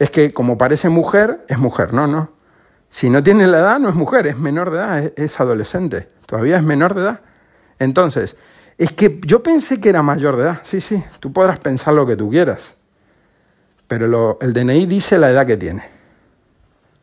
es 0.00 0.10
que 0.10 0.32
como 0.32 0.56
parece 0.56 0.88
mujer, 0.88 1.44
es 1.46 1.58
mujer, 1.58 1.92
no, 1.92 2.06
no. 2.06 2.32
Si 2.88 3.10
no 3.10 3.22
tiene 3.22 3.46
la 3.46 3.58
edad, 3.58 3.78
no 3.78 3.90
es 3.90 3.94
mujer, 3.94 4.26
es 4.26 4.36
menor 4.36 4.70
de 4.70 4.78
edad, 4.78 5.12
es, 5.14 5.38
adolescente, 5.38 6.08
todavía 6.24 6.56
es 6.56 6.62
menor 6.62 6.94
de 6.94 7.02
edad. 7.02 7.20
Entonces, 7.78 8.36
es 8.78 8.92
que 8.92 9.20
yo 9.26 9.42
pensé 9.42 9.78
que 9.78 9.90
era 9.90 10.02
mayor 10.02 10.36
de 10.36 10.44
edad, 10.44 10.60
sí, 10.62 10.80
sí, 10.80 11.04
tú 11.20 11.34
podrás 11.34 11.60
pensar 11.60 11.92
lo 11.92 12.06
que 12.06 12.16
tú 12.16 12.30
quieras, 12.30 12.76
pero 13.86 14.38
el 14.40 14.52
DNI 14.54 14.86
dice 14.86 15.18
la 15.18 15.30
edad 15.30 15.46
que 15.46 15.58
tiene, 15.58 15.86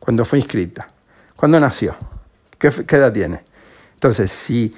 cuando 0.00 0.24
fue 0.24 0.40
inscrita, 0.40 0.88
cuando 1.36 1.60
nació, 1.60 1.96
qué, 2.58 2.70
qué 2.84 2.96
edad 2.96 3.12
tiene. 3.12 3.42
Entonces, 3.94 4.32
si 4.32 4.74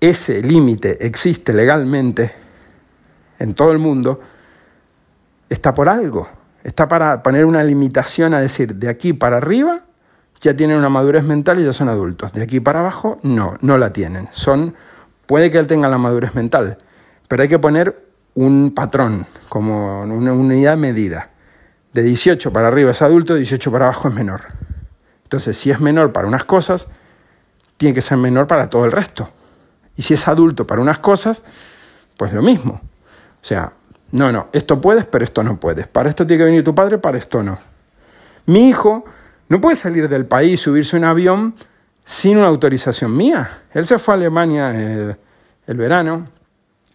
ese 0.00 0.42
límite 0.42 1.06
existe 1.06 1.52
legalmente 1.52 2.30
en 3.38 3.54
todo 3.54 3.72
el 3.72 3.78
mundo, 3.78 4.20
está 5.48 5.74
por 5.74 5.88
algo. 5.88 6.28
Está 6.62 6.88
para 6.88 7.22
poner 7.22 7.44
una 7.44 7.62
limitación 7.64 8.34
a 8.34 8.40
decir, 8.40 8.74
de 8.74 8.88
aquí 8.88 9.12
para 9.12 9.38
arriba 9.38 9.84
ya 10.40 10.54
tienen 10.54 10.76
una 10.76 10.88
madurez 10.88 11.24
mental 11.24 11.60
y 11.60 11.64
ya 11.64 11.72
son 11.72 11.88
adultos. 11.88 12.32
De 12.32 12.42
aquí 12.42 12.60
para 12.60 12.80
abajo 12.80 13.18
no, 13.22 13.54
no 13.60 13.78
la 13.78 13.92
tienen. 13.92 14.28
Son, 14.32 14.74
puede 15.26 15.50
que 15.50 15.58
él 15.58 15.66
tenga 15.66 15.88
la 15.88 15.98
madurez 15.98 16.34
mental, 16.34 16.78
pero 17.26 17.42
hay 17.42 17.48
que 17.48 17.58
poner 17.58 18.08
un 18.34 18.72
patrón, 18.74 19.26
como 19.48 20.02
una 20.02 20.32
unidad 20.32 20.76
medida. 20.76 21.30
De 21.92 22.02
18 22.02 22.52
para 22.52 22.68
arriba 22.68 22.90
es 22.90 23.02
adulto, 23.02 23.34
de 23.34 23.40
18 23.40 23.72
para 23.72 23.86
abajo 23.86 24.08
es 24.08 24.14
menor. 24.14 24.42
Entonces, 25.24 25.56
si 25.56 25.70
es 25.70 25.80
menor 25.80 26.12
para 26.12 26.28
unas 26.28 26.44
cosas, 26.44 26.88
tiene 27.76 27.94
que 27.94 28.02
ser 28.02 28.18
menor 28.18 28.46
para 28.46 28.70
todo 28.70 28.84
el 28.84 28.92
resto. 28.92 29.28
Y 29.98 30.02
si 30.02 30.14
es 30.14 30.28
adulto 30.28 30.64
para 30.64 30.80
unas 30.80 31.00
cosas, 31.00 31.42
pues 32.16 32.32
lo 32.32 32.40
mismo. 32.40 32.80
O 33.42 33.44
sea, 33.44 33.72
no, 34.12 34.30
no, 34.30 34.48
esto 34.52 34.80
puedes, 34.80 35.04
pero 35.06 35.24
esto 35.24 35.42
no 35.42 35.58
puedes. 35.58 35.88
Para 35.88 36.08
esto 36.08 36.24
tiene 36.24 36.38
que 36.38 36.44
venir 36.44 36.64
tu 36.64 36.72
padre, 36.72 36.98
para 36.98 37.18
esto 37.18 37.42
no. 37.42 37.58
Mi 38.46 38.68
hijo 38.68 39.04
no 39.48 39.60
puede 39.60 39.74
salir 39.74 40.08
del 40.08 40.24
país, 40.24 40.60
subirse 40.60 40.96
un 40.96 41.04
avión 41.04 41.56
sin 42.04 42.38
una 42.38 42.46
autorización 42.46 43.14
mía. 43.14 43.64
Él 43.74 43.84
se 43.84 43.98
fue 43.98 44.14
a 44.14 44.16
Alemania 44.16 44.70
el, 44.70 45.76
verano, 45.76 46.28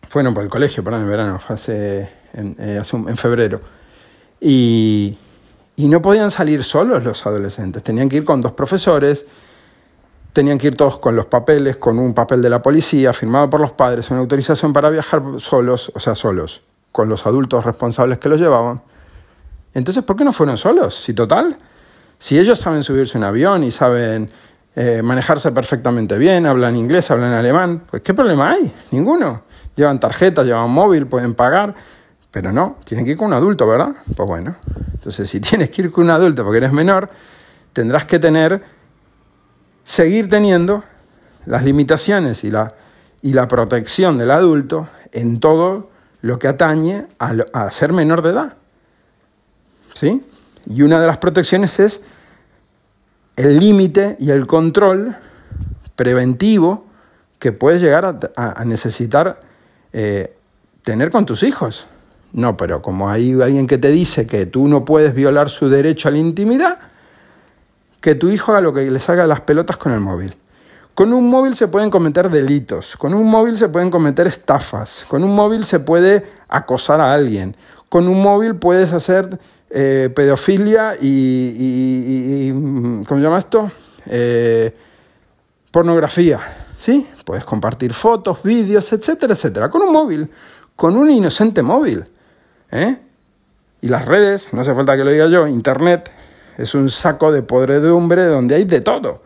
fueron 0.08 0.34
por 0.34 0.44
el 0.44 0.50
colegio, 0.50 0.82
perdón, 0.82 1.02
el 1.04 1.10
verano, 1.10 1.40
fue 1.40 1.56
hace, 1.56 2.10
en, 2.34 2.56
eh, 2.58 2.82
en 2.92 3.18
febrero. 3.18 3.60
Y, 4.40 5.18
y 5.76 5.88
no 5.90 6.02
podían 6.02 6.32
salir 6.32 6.64
solos 6.64 7.04
los 7.04 7.26
adolescentes, 7.26 7.84
tenían 7.84 8.08
que 8.08 8.16
ir 8.16 8.26
con 8.26 8.40
dos 8.40 8.54
profesores, 8.54 9.28
tenían 10.34 10.58
que 10.58 10.68
ir 10.68 10.76
todos 10.76 10.98
con 10.98 11.16
los 11.16 11.28
papeles, 11.28 11.78
con 11.78 12.00
un 12.00 12.14
papel 12.14 12.42
de 12.42 12.50
la 12.50 12.62
policía 12.62 13.14
firmado 13.14 13.50
por 13.50 13.62
los 13.62 13.72
padres, 13.72 14.10
una 14.12 14.20
autorización 14.20 14.74
para 14.74 14.90
viajar 14.90 15.22
solos, 15.38 15.92
o 15.96 16.00
sea, 16.00 16.16
solos 16.16 16.62
con 16.92 17.10
los 17.10 17.26
adultos 17.26 17.64
responsables 17.64 18.20
que 18.20 18.30
los 18.30 18.40
llevaban. 18.40 18.82
Entonces, 19.74 20.04
¿por 20.04 20.16
qué 20.16 20.24
no 20.24 20.32
fueron 20.32 20.58
solos? 20.58 20.96
Si 20.96 21.14
total, 21.14 21.58
si 22.20 22.38
ellos 22.38 22.60
saben 22.60 22.84
subirse 22.84 23.18
un 23.18 23.24
avión 23.24 23.64
y 23.64 23.72
saben 23.72 24.30
eh, 24.76 25.02
manejarse 25.04 25.52
perfectamente 25.52 26.18
bien, 26.18 26.46
hablan 26.46 26.76
inglés, 26.76 27.10
hablan 27.12 27.34
alemán, 27.34 27.84
pues 27.90 28.02
¿qué 28.04 28.14
problema 28.14 28.52
hay? 28.52 28.74
Ninguno. 28.92 29.44
Llevan 29.76 30.00
tarjeta, 30.00 30.44
llevan 30.44 30.70
móvil, 30.70 31.08
pueden 31.08 31.34
pagar, 31.34 31.74
pero 32.30 32.52
no, 32.52 32.78
tienen 32.84 33.06
que 33.06 33.12
ir 33.12 33.18
con 33.18 33.28
un 33.28 33.34
adulto, 33.34 33.68
¿verdad? 33.68 33.90
Pues 34.16 34.28
bueno, 34.28 34.56
entonces 34.94 35.30
si 35.30 35.40
tienes 35.42 35.70
que 35.70 35.84
ir 35.84 35.92
con 35.92 36.06
un 36.06 36.12
adulto 36.12 36.44
porque 36.44 36.58
eres 36.58 36.72
menor, 36.72 37.10
tendrás 37.74 38.06
que 38.06 38.20
tener, 38.20 38.64
seguir 39.84 40.30
teniendo 40.30 40.84
las 41.46 41.64
limitaciones 41.64 42.44
y 42.44 42.52
la, 42.52 42.74
y 43.22 43.34
la 43.34 43.48
protección 43.48 44.18
del 44.18 44.32
adulto 44.32 44.88
en 45.12 45.40
todo 45.40 45.90
lo 46.22 46.40
que 46.40 46.48
atañe 46.48 47.06
a, 47.20 47.70
ser 47.72 47.92
menor 47.92 48.22
de 48.22 48.30
edad. 48.30 48.54
¿Sí? 49.94 50.24
Y 50.66 50.82
una 50.82 51.00
de 51.00 51.08
las 51.08 51.18
protecciones 51.18 51.80
es 51.80 52.04
el 53.36 53.60
límite 53.60 54.16
y 54.20 54.32
el 54.32 54.48
control 54.48 55.18
preventivo 55.96 56.86
que 57.40 57.52
puedes 57.52 57.82
llegar 57.82 58.20
a, 58.38 58.66
necesitar 58.66 59.40
eh, 59.92 60.36
tener 60.82 61.12
con 61.12 61.26
tus 61.26 61.44
hijos. 61.44 61.88
No, 62.32 62.58
pero 62.58 62.82
como 62.82 63.10
hay 63.10 63.34
alguien 63.42 63.68
que 63.68 63.78
te 63.78 63.90
dice 63.90 64.26
que 64.26 64.46
tú 64.46 64.68
no 64.68 64.86
puedes 64.86 65.14
violar 65.14 65.50
su 65.50 65.70
derecho 65.70 66.08
a 66.08 66.12
la 66.12 66.18
intimidad, 66.18 66.80
que 68.04 68.16
tu 68.16 68.30
hijo 68.30 68.52
haga 68.52 68.60
lo 68.60 68.74
que 68.74 68.92
le 68.92 69.00
salga 69.00 69.26
las 69.26 69.40
pelotas 69.40 69.78
con 69.78 69.94
el 69.94 70.02
móvil. 70.02 70.36
Con 70.94 71.14
un 71.14 71.30
móvil 71.30 71.56
se 71.56 71.70
pueden 71.70 71.90
cometer 71.90 72.30
delitos, 72.30 72.98
con 72.98 73.14
un 73.14 73.26
móvil 73.26 73.56
se 73.56 73.70
pueden 73.70 73.90
cometer 73.90 74.28
estafas, 74.28 75.06
con 75.08 75.24
un 75.24 75.34
móvil 75.34 75.64
se 75.64 75.80
puede 75.80 76.26
acosar 76.50 77.00
a 77.00 77.14
alguien, 77.14 77.56
con 77.88 78.10
un 78.10 78.22
móvil 78.22 78.58
puedes 78.58 78.92
hacer 78.92 79.40
eh, 79.70 80.12
pedofilia 80.14 80.98
y, 81.00 82.52
¿cómo 82.52 83.06
se 83.06 83.22
llama 83.22 83.38
esto? 83.38 83.72
Eh, 84.08 84.76
pornografía. 85.72 86.42
¿sí? 86.78 87.08
Puedes 87.24 87.46
compartir 87.46 87.94
fotos, 87.94 88.44
vídeos, 88.44 88.92
etcétera, 88.92 89.32
etcétera, 89.32 89.70
con 89.70 89.82
un 89.82 89.94
móvil, 89.94 90.30
con 90.76 90.98
un 90.98 91.10
inocente 91.10 91.64
móvil. 91.64 92.04
¿eh? 92.70 92.98
Y 93.80 93.88
las 93.88 94.04
redes, 94.04 94.50
no 94.52 94.60
hace 94.60 94.76
falta 94.76 94.98
que 94.98 95.06
lo 95.06 95.12
diga 95.12 95.28
yo, 95.28 95.48
Internet 95.48 96.12
es 96.58 96.76
un 96.76 96.90
saco 96.90 97.32
de 97.32 97.42
podredumbre 97.42 98.26
donde 98.26 98.56
hay 98.56 98.66
de 98.66 98.82
todo. 98.82 99.22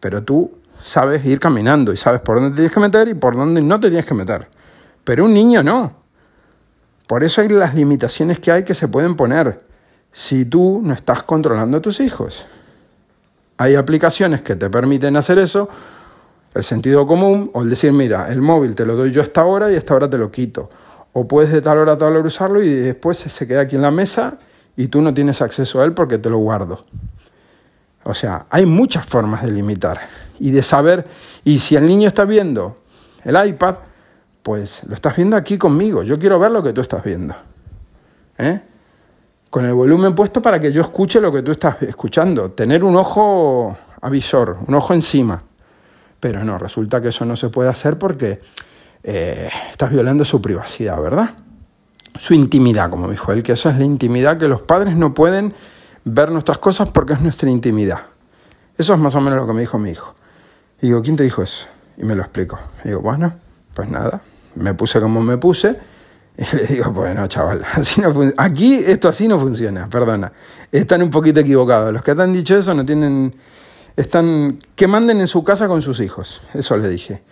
Pero 0.00 0.22
tú 0.22 0.52
sabes 0.82 1.24
ir 1.24 1.38
caminando 1.38 1.92
y 1.92 1.96
sabes 1.96 2.20
por 2.20 2.36
dónde 2.36 2.50
te 2.50 2.56
tienes 2.56 2.72
que 2.72 2.80
meter 2.80 3.08
y 3.08 3.14
por 3.14 3.36
dónde 3.36 3.60
no 3.60 3.78
te 3.78 3.88
tienes 3.88 4.06
que 4.06 4.14
meter. 4.14 4.48
Pero 5.04 5.24
un 5.24 5.32
niño 5.32 5.62
no. 5.62 5.94
Por 7.06 7.24
eso 7.24 7.40
hay 7.40 7.48
las 7.48 7.74
limitaciones 7.74 8.38
que 8.38 8.52
hay 8.52 8.64
que 8.64 8.74
se 8.74 8.88
pueden 8.88 9.14
poner 9.16 9.60
si 10.12 10.44
tú 10.44 10.80
no 10.82 10.94
estás 10.94 11.22
controlando 11.22 11.78
a 11.78 11.80
tus 11.80 12.00
hijos. 12.00 12.46
Hay 13.58 13.74
aplicaciones 13.74 14.42
que 14.42 14.56
te 14.56 14.70
permiten 14.70 15.16
hacer 15.16 15.38
eso, 15.38 15.68
el 16.54 16.62
sentido 16.62 17.06
común, 17.06 17.50
o 17.52 17.62
el 17.62 17.70
decir, 17.70 17.92
mira, 17.92 18.30
el 18.30 18.40
móvil 18.40 18.74
te 18.74 18.86
lo 18.86 18.96
doy 18.96 19.12
yo 19.12 19.20
a 19.20 19.24
esta 19.24 19.44
hora 19.44 19.70
y 19.70 19.74
esta 19.74 19.94
hora 19.94 20.08
te 20.08 20.18
lo 20.18 20.30
quito. 20.30 20.70
O 21.12 21.26
puedes 21.28 21.52
de 21.52 21.60
tal 21.60 21.78
hora 21.78 21.92
a 21.92 21.96
tal 21.96 22.16
hora 22.16 22.26
usarlo 22.26 22.62
y 22.62 22.72
después 22.72 23.18
se 23.18 23.46
queda 23.46 23.62
aquí 23.62 23.76
en 23.76 23.82
la 23.82 23.90
mesa 23.90 24.38
y 24.80 24.88
tú 24.88 25.02
no 25.02 25.12
tienes 25.12 25.42
acceso 25.42 25.82
a 25.82 25.84
él 25.84 25.92
porque 25.92 26.16
te 26.16 26.30
lo 26.30 26.38
guardo. 26.38 26.86
O 28.02 28.14
sea, 28.14 28.46
hay 28.48 28.64
muchas 28.64 29.04
formas 29.04 29.42
de 29.42 29.50
limitar 29.50 30.00
y 30.38 30.52
de 30.52 30.62
saber, 30.62 31.04
y 31.44 31.58
si 31.58 31.76
el 31.76 31.86
niño 31.86 32.08
está 32.08 32.24
viendo 32.24 32.76
el 33.22 33.36
iPad, 33.46 33.74
pues 34.42 34.84
lo 34.84 34.94
estás 34.94 35.16
viendo 35.16 35.36
aquí 35.36 35.58
conmigo, 35.58 36.02
yo 36.02 36.18
quiero 36.18 36.38
ver 36.38 36.50
lo 36.50 36.62
que 36.62 36.72
tú 36.72 36.80
estás 36.80 37.04
viendo. 37.04 37.34
¿Eh? 38.38 38.58
Con 39.50 39.66
el 39.66 39.74
volumen 39.74 40.14
puesto 40.14 40.40
para 40.40 40.58
que 40.58 40.72
yo 40.72 40.80
escuche 40.80 41.20
lo 41.20 41.30
que 41.30 41.42
tú 41.42 41.52
estás 41.52 41.82
escuchando, 41.82 42.52
tener 42.52 42.82
un 42.82 42.96
ojo 42.96 43.76
avisor, 44.00 44.60
un 44.66 44.74
ojo 44.76 44.94
encima. 44.94 45.42
Pero 46.18 46.42
no, 46.42 46.56
resulta 46.56 47.02
que 47.02 47.08
eso 47.08 47.26
no 47.26 47.36
se 47.36 47.50
puede 47.50 47.68
hacer 47.68 47.98
porque 47.98 48.40
eh, 49.02 49.50
estás 49.70 49.90
violando 49.90 50.24
su 50.24 50.40
privacidad, 50.40 50.98
¿verdad? 51.02 51.34
Su 52.20 52.34
intimidad, 52.34 52.90
como 52.90 53.08
dijo 53.08 53.32
él, 53.32 53.42
que 53.42 53.52
eso 53.52 53.70
es 53.70 53.78
la 53.78 53.84
intimidad, 53.86 54.36
que 54.36 54.46
los 54.46 54.60
padres 54.60 54.94
no 54.94 55.14
pueden 55.14 55.54
ver 56.04 56.30
nuestras 56.30 56.58
cosas 56.58 56.90
porque 56.90 57.14
es 57.14 57.20
nuestra 57.22 57.48
intimidad. 57.48 58.00
Eso 58.76 58.92
es 58.92 59.00
más 59.00 59.14
o 59.14 59.22
menos 59.22 59.38
lo 59.38 59.46
que 59.46 59.54
me 59.54 59.62
dijo 59.62 59.78
mi 59.78 59.92
hijo. 59.92 60.14
Y 60.82 60.88
digo, 60.88 61.00
¿quién 61.00 61.16
te 61.16 61.22
dijo 61.22 61.42
eso? 61.42 61.66
Y 61.96 62.04
me 62.04 62.14
lo 62.14 62.20
explico. 62.20 62.58
Y 62.84 62.88
digo, 62.88 63.00
bueno, 63.00 63.32
pues 63.72 63.88
nada, 63.88 64.20
me 64.54 64.74
puse 64.74 65.00
como 65.00 65.22
me 65.22 65.38
puse. 65.38 65.78
Y 66.36 66.56
le 66.56 66.66
digo, 66.66 66.90
bueno, 66.90 67.26
chaval, 67.26 67.64
así 67.72 68.02
no 68.02 68.12
aquí 68.36 68.74
esto 68.74 69.08
así 69.08 69.26
no 69.26 69.38
funciona, 69.38 69.88
perdona. 69.88 70.30
Están 70.70 71.02
un 71.02 71.10
poquito 71.10 71.40
equivocados. 71.40 71.90
Los 71.90 72.02
que 72.02 72.14
te 72.14 72.20
han 72.20 72.34
dicho 72.34 72.54
eso 72.54 72.74
no 72.74 72.84
tienen... 72.84 73.34
Están... 73.96 74.58
Que 74.74 74.86
manden 74.86 75.20
en 75.20 75.26
su 75.26 75.42
casa 75.42 75.68
con 75.68 75.80
sus 75.80 76.00
hijos. 76.00 76.42
Eso 76.52 76.76
le 76.76 76.90
dije. 76.90 77.22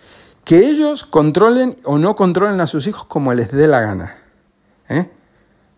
Que 0.43 0.67
ellos 0.67 1.03
controlen 1.03 1.77
o 1.83 1.99
no 1.99 2.15
controlen 2.15 2.59
a 2.59 2.65
sus 2.65 2.87
hijos 2.87 3.05
como 3.05 3.35
les 3.35 3.51
dé 3.51 3.67
la 3.67 3.81
gana. 3.81 4.28
¿Eh? 4.89 5.09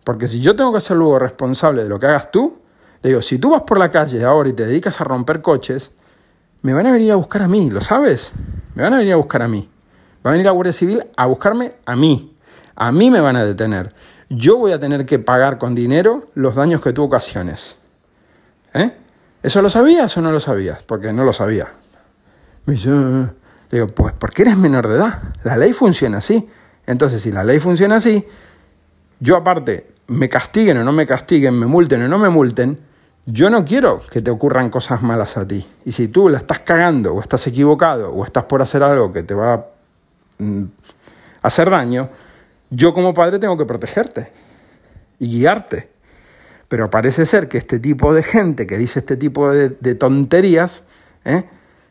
Porque 0.04 0.26
si 0.26 0.40
yo 0.40 0.56
tengo 0.56 0.72
que 0.72 0.80
ser 0.80 0.96
luego 0.96 1.18
responsable 1.18 1.84
de 1.84 1.88
lo 1.88 2.00
que 2.00 2.06
hagas 2.06 2.30
tú, 2.30 2.58
le 3.02 3.10
digo, 3.10 3.22
si 3.22 3.38
tú 3.38 3.50
vas 3.50 3.62
por 3.62 3.78
la 3.78 3.90
calle 3.90 4.24
ahora 4.24 4.48
y 4.48 4.52
te 4.52 4.66
dedicas 4.66 5.00
a 5.00 5.04
romper 5.04 5.42
coches, 5.42 5.92
me 6.62 6.72
van 6.72 6.86
a 6.86 6.92
venir 6.92 7.12
a 7.12 7.16
buscar 7.16 7.42
a 7.42 7.48
mí, 7.48 7.70
¿lo 7.70 7.80
sabes? 7.80 8.32
Me 8.74 8.82
van 8.82 8.94
a 8.94 8.98
venir 8.98 9.12
a 9.12 9.16
buscar 9.16 9.42
a 9.42 9.48
mí. 9.48 9.68
Va 10.24 10.30
a 10.30 10.32
venir 10.32 10.46
la 10.46 10.52
Guardia 10.52 10.72
Civil 10.72 11.04
a 11.16 11.26
buscarme 11.26 11.74
a 11.84 11.96
mí. 11.96 12.36
A 12.76 12.92
mí 12.92 13.10
me 13.10 13.20
van 13.20 13.36
a 13.36 13.44
detener. 13.44 13.92
Yo 14.28 14.56
voy 14.56 14.72
a 14.72 14.80
tener 14.80 15.04
que 15.04 15.18
pagar 15.18 15.58
con 15.58 15.74
dinero 15.74 16.26
los 16.34 16.54
daños 16.54 16.80
que 16.80 16.92
tú 16.92 17.02
ocasiones. 17.02 17.78
¿Eh? 18.72 18.92
¿Eso 19.42 19.60
lo 19.60 19.68
sabías 19.68 20.16
o 20.16 20.22
no 20.22 20.30
lo 20.30 20.40
sabías? 20.40 20.82
Porque 20.84 21.12
no 21.12 21.24
lo 21.24 21.32
sabía. 21.32 21.68
Me 22.64 22.74
dice, 22.74 22.90
le 22.90 23.28
digo, 23.70 23.88
pues 23.88 24.14
porque 24.16 24.42
eres 24.42 24.56
menor 24.56 24.86
de 24.86 24.94
edad. 24.94 25.22
La 25.42 25.56
ley 25.56 25.72
funciona 25.72 26.18
así. 26.18 26.48
Entonces, 26.86 27.20
si 27.20 27.32
la 27.32 27.42
ley 27.42 27.58
funciona 27.58 27.96
así, 27.96 28.24
yo 29.22 29.36
aparte, 29.36 29.86
me 30.08 30.28
castiguen 30.28 30.78
o 30.78 30.84
no 30.84 30.90
me 30.90 31.06
castiguen, 31.06 31.56
me 31.56 31.66
multen 31.66 32.02
o 32.02 32.08
no 32.08 32.18
me 32.18 32.28
multen, 32.28 32.76
yo 33.24 33.50
no 33.50 33.64
quiero 33.64 34.02
que 34.10 34.20
te 34.20 34.32
ocurran 34.32 34.68
cosas 34.68 35.00
malas 35.00 35.36
a 35.36 35.46
ti. 35.46 35.64
Y 35.84 35.92
si 35.92 36.08
tú 36.08 36.28
la 36.28 36.38
estás 36.38 36.58
cagando 36.58 37.14
o 37.14 37.20
estás 37.20 37.46
equivocado 37.46 38.10
o 38.10 38.24
estás 38.24 38.44
por 38.44 38.62
hacer 38.62 38.82
algo 38.82 39.12
que 39.12 39.22
te 39.22 39.32
va 39.32 39.54
a 39.54 39.64
mm, 40.38 40.64
hacer 41.42 41.70
daño, 41.70 42.10
yo 42.70 42.92
como 42.92 43.14
padre 43.14 43.38
tengo 43.38 43.56
que 43.56 43.64
protegerte 43.64 44.32
y 45.20 45.38
guiarte. 45.38 45.88
Pero 46.66 46.90
parece 46.90 47.24
ser 47.24 47.48
que 47.48 47.58
este 47.58 47.78
tipo 47.78 48.12
de 48.12 48.24
gente 48.24 48.66
que 48.66 48.76
dice 48.76 48.98
este 48.98 49.16
tipo 49.16 49.52
de, 49.52 49.94
tonterías, 49.94 50.82
¿eh? 51.24 51.44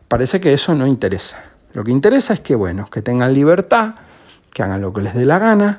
parece 0.09 0.41
que 0.41 0.51
eso 0.51 0.75
no 0.75 0.85
interesa. 0.85 1.41
Lo 1.71 1.85
que 1.85 1.91
interesa 1.91 2.33
es 2.33 2.41
que, 2.41 2.55
bueno, 2.55 2.89
que 2.89 3.01
tengan 3.01 3.33
libertad, 3.33 3.95
que 4.53 4.63
hagan 4.63 4.81
lo 4.81 4.91
que 4.91 5.01
les 5.01 5.13
dé 5.13 5.23
la 5.23 5.39
gana 5.39 5.77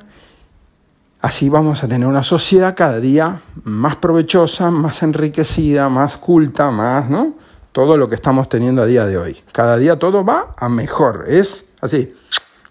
Así 1.23 1.47
vamos 1.47 1.81
a 1.85 1.87
tener 1.87 2.05
una 2.05 2.21
sociedad 2.21 2.75
cada 2.75 2.99
día 2.99 3.43
más 3.63 3.95
provechosa, 3.95 4.69
más 4.71 5.03
enriquecida, 5.03 5.87
más 5.87 6.17
culta, 6.17 6.69
más, 6.69 7.09
¿no? 7.09 7.35
Todo 7.71 7.95
lo 7.95 8.09
que 8.09 8.15
estamos 8.15 8.49
teniendo 8.49 8.83
a 8.83 8.85
día 8.85 9.05
de 9.05 9.17
hoy. 9.17 9.37
Cada 9.53 9.77
día 9.77 9.97
todo 9.97 10.25
va 10.25 10.53
a 10.57 10.67
mejor. 10.67 11.23
Es 11.29 11.69
así, 11.79 12.13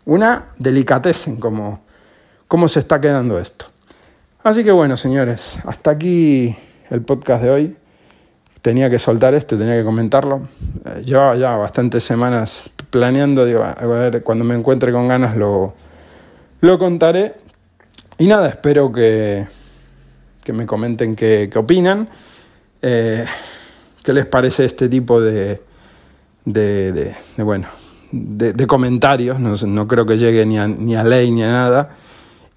una 0.05 0.49
delicatessen 0.59 1.41
como, 1.41 1.81
cómo 2.47 2.69
se 2.69 2.81
está 2.81 3.01
quedando 3.01 3.38
esto. 3.38 3.65
Así 4.45 4.62
que 4.62 4.71
bueno, 4.71 4.99
señores, 4.99 5.59
hasta 5.65 5.93
aquí 5.93 6.55
el 6.91 7.01
podcast 7.01 7.43
de 7.43 7.51
hoy. 7.51 7.77
Tenía 8.61 8.91
que 8.91 8.99
soltar 8.99 9.33
esto, 9.33 9.57
tenía 9.57 9.79
que 9.79 9.85
comentarlo. 9.85 10.43
Eh, 10.85 11.03
llevaba 11.07 11.37
ya 11.37 11.57
bastantes 11.57 12.05
semanas 12.05 12.69
planeando, 12.91 13.47
digo, 13.47 13.65
a 13.65 13.87
ver, 13.87 14.23
cuando 14.23 14.45
me 14.45 14.55
encuentre 14.55 14.93
con 14.93 15.09
ganas 15.09 15.38
lo, 15.38 15.73
lo 16.61 16.79
contaré 16.79 17.41
y 18.22 18.26
nada, 18.28 18.50
espero 18.50 18.92
que, 18.92 19.48
que 20.44 20.52
me 20.52 20.64
comenten 20.64 21.16
qué, 21.16 21.50
opinan, 21.56 22.08
eh, 22.80 23.24
qué 24.00 24.12
les 24.12 24.26
parece 24.26 24.64
este 24.64 24.88
tipo 24.88 25.20
de, 25.20 25.61
de, 26.44 27.16
bueno, 27.38 27.66
de, 28.12 28.66
comentarios, 28.68 29.40
no, 29.40 29.88
creo 29.88 30.06
que 30.06 30.18
llegue 30.18 30.46
ni 30.46 30.56
a, 30.56 30.68
ni 30.68 30.94
a 30.94 31.02
ley 31.02 31.32
ni 31.32 31.42
a 31.42 31.48
nada, 31.48 31.96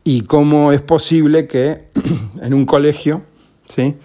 y 0.04 0.22
cómo 0.22 0.72
es 0.72 0.82
posible 0.82 1.48
que 1.48 1.86
en 2.44 2.54
un 2.54 2.68
colegio, 2.68 3.24
¿sí? 3.68 3.96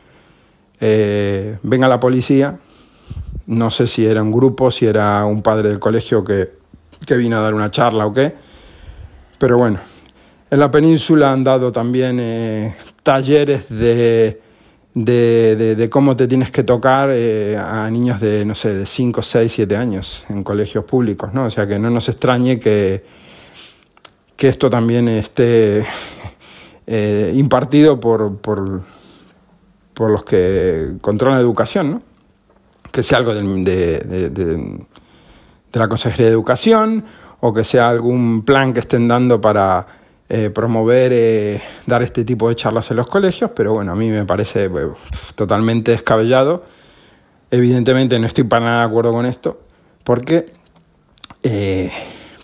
Eh, 0.81 1.59
venga 1.63 1.89
la 1.89 2.01
policía, 2.01 2.59
no 3.49 3.71
sé 3.71 3.87
si 3.87 4.07
era 4.07 4.23
un 4.23 4.33
grupo, 4.33 4.71
si 4.71 4.87
era 4.87 5.27
un 5.27 5.43
padre 5.43 5.69
del 5.69 5.79
colegio 5.79 6.25
que, 6.25 6.55
que 7.05 7.19
vino 7.19 7.37
a 7.37 7.43
dar 7.43 7.53
una 7.53 7.71
charla 7.71 8.07
o 8.07 8.15
qué, 8.15 8.35
pero 9.39 9.59
bueno, 9.59 9.90
en 10.51 10.59
la 10.59 10.71
península 10.71 11.33
han 11.33 11.45
dado 11.45 11.71
también 11.71 12.19
eh, 12.21 12.75
talleres 13.03 13.69
de, 13.69 14.41
de, 14.95 15.89
cómo 15.91 16.17
te 16.17 16.27
tienes 16.27 16.51
que 16.51 16.65
tocar 16.65 17.11
eh, 17.13 17.57
a 17.57 17.89
niños 17.89 18.21
de, 18.21 18.45
no 18.45 18.57
sé, 18.57 18.75
de 18.75 18.87
5, 18.87 19.23
6, 19.23 19.53
7 19.53 19.77
años 19.77 20.25
en 20.29 20.43
colegios 20.43 20.85
públicos, 20.85 21.33
¿no? 21.33 21.45
O 21.45 21.51
sea 21.51 21.69
que 21.69 21.79
no 21.79 21.89
nos 21.89 22.09
extrañe 22.09 22.59
que, 22.59 23.05
que 24.35 24.49
esto 24.49 24.69
también 24.69 25.07
esté 25.09 25.87
eh, 26.87 27.33
impartido 27.37 28.01
por, 28.01 28.39
por, 28.39 28.83
por, 29.95 30.11
los 30.11 30.25
que 30.25 30.95
controlan 31.01 31.39
la 31.39 31.43
educación, 31.43 31.91
¿no? 31.93 32.03
Que 32.91 33.05
sea 33.05 33.19
algo 33.19 33.33
de, 33.35 33.43
de, 34.01 34.31
de 34.31 35.79
la 35.79 35.87
Consejería 35.87 36.27
de 36.27 36.33
Educación 36.33 37.05
o 37.39 37.55
que 37.55 37.63
sea 37.63 37.89
algún 37.89 38.45
plan 38.45 38.75
que 38.75 38.81
estén 38.81 39.07
dando 39.07 39.41
para 39.41 40.00
eh, 40.33 40.49
promover, 40.49 41.11
eh, 41.13 41.61
dar 41.87 42.05
este 42.05 42.25
tipo 42.25 42.49
de 42.49 42.55
charlas 42.55 42.89
en 42.93 42.99
los 42.99 43.09
colegios, 43.09 43.51
pero 43.51 43.73
bueno, 43.73 43.91
a 43.91 43.97
mí 43.97 44.09
me 44.11 44.25
parece 44.25 44.67
eh, 44.67 44.71
totalmente 45.35 45.91
descabellado. 45.91 46.63
Evidentemente 47.51 48.17
no 48.17 48.29
estoy 48.29 48.45
para 48.45 48.65
nada 48.65 48.79
de 48.83 48.87
acuerdo 48.87 49.11
con 49.11 49.27
esto, 49.27 49.61
porque, 50.05 50.47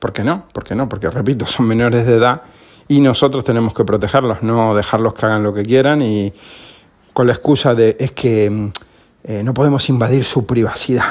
¿por 0.01 0.13
qué 0.13 0.25
no? 0.25 0.49
¿Por 0.53 0.65
qué 0.65 0.75
no? 0.75 0.89
Porque, 0.89 1.09
repito, 1.11 1.47
son 1.47 1.69
menores 1.69 2.05
de 2.05 2.17
edad 2.17 2.43
y 2.89 2.99
nosotros 2.99 3.45
tenemos 3.45 3.73
que 3.73 3.85
protegerlos, 3.85 4.43
no 4.43 4.75
dejarlos 4.75 5.15
que 5.15 5.27
hagan 5.27 5.45
lo 5.45 5.55
que 5.55 5.63
quieran 5.63 6.03
y 6.03 6.33
con 7.13 7.29
la 7.29 7.35
excusa 7.35 7.77
de 7.77 7.97
es 8.01 8.11
que 8.11 8.51
no 9.45 9.55
podemos 9.55 9.89
invadir 9.89 10.25
su 10.25 10.45
privacidad. 10.45 11.05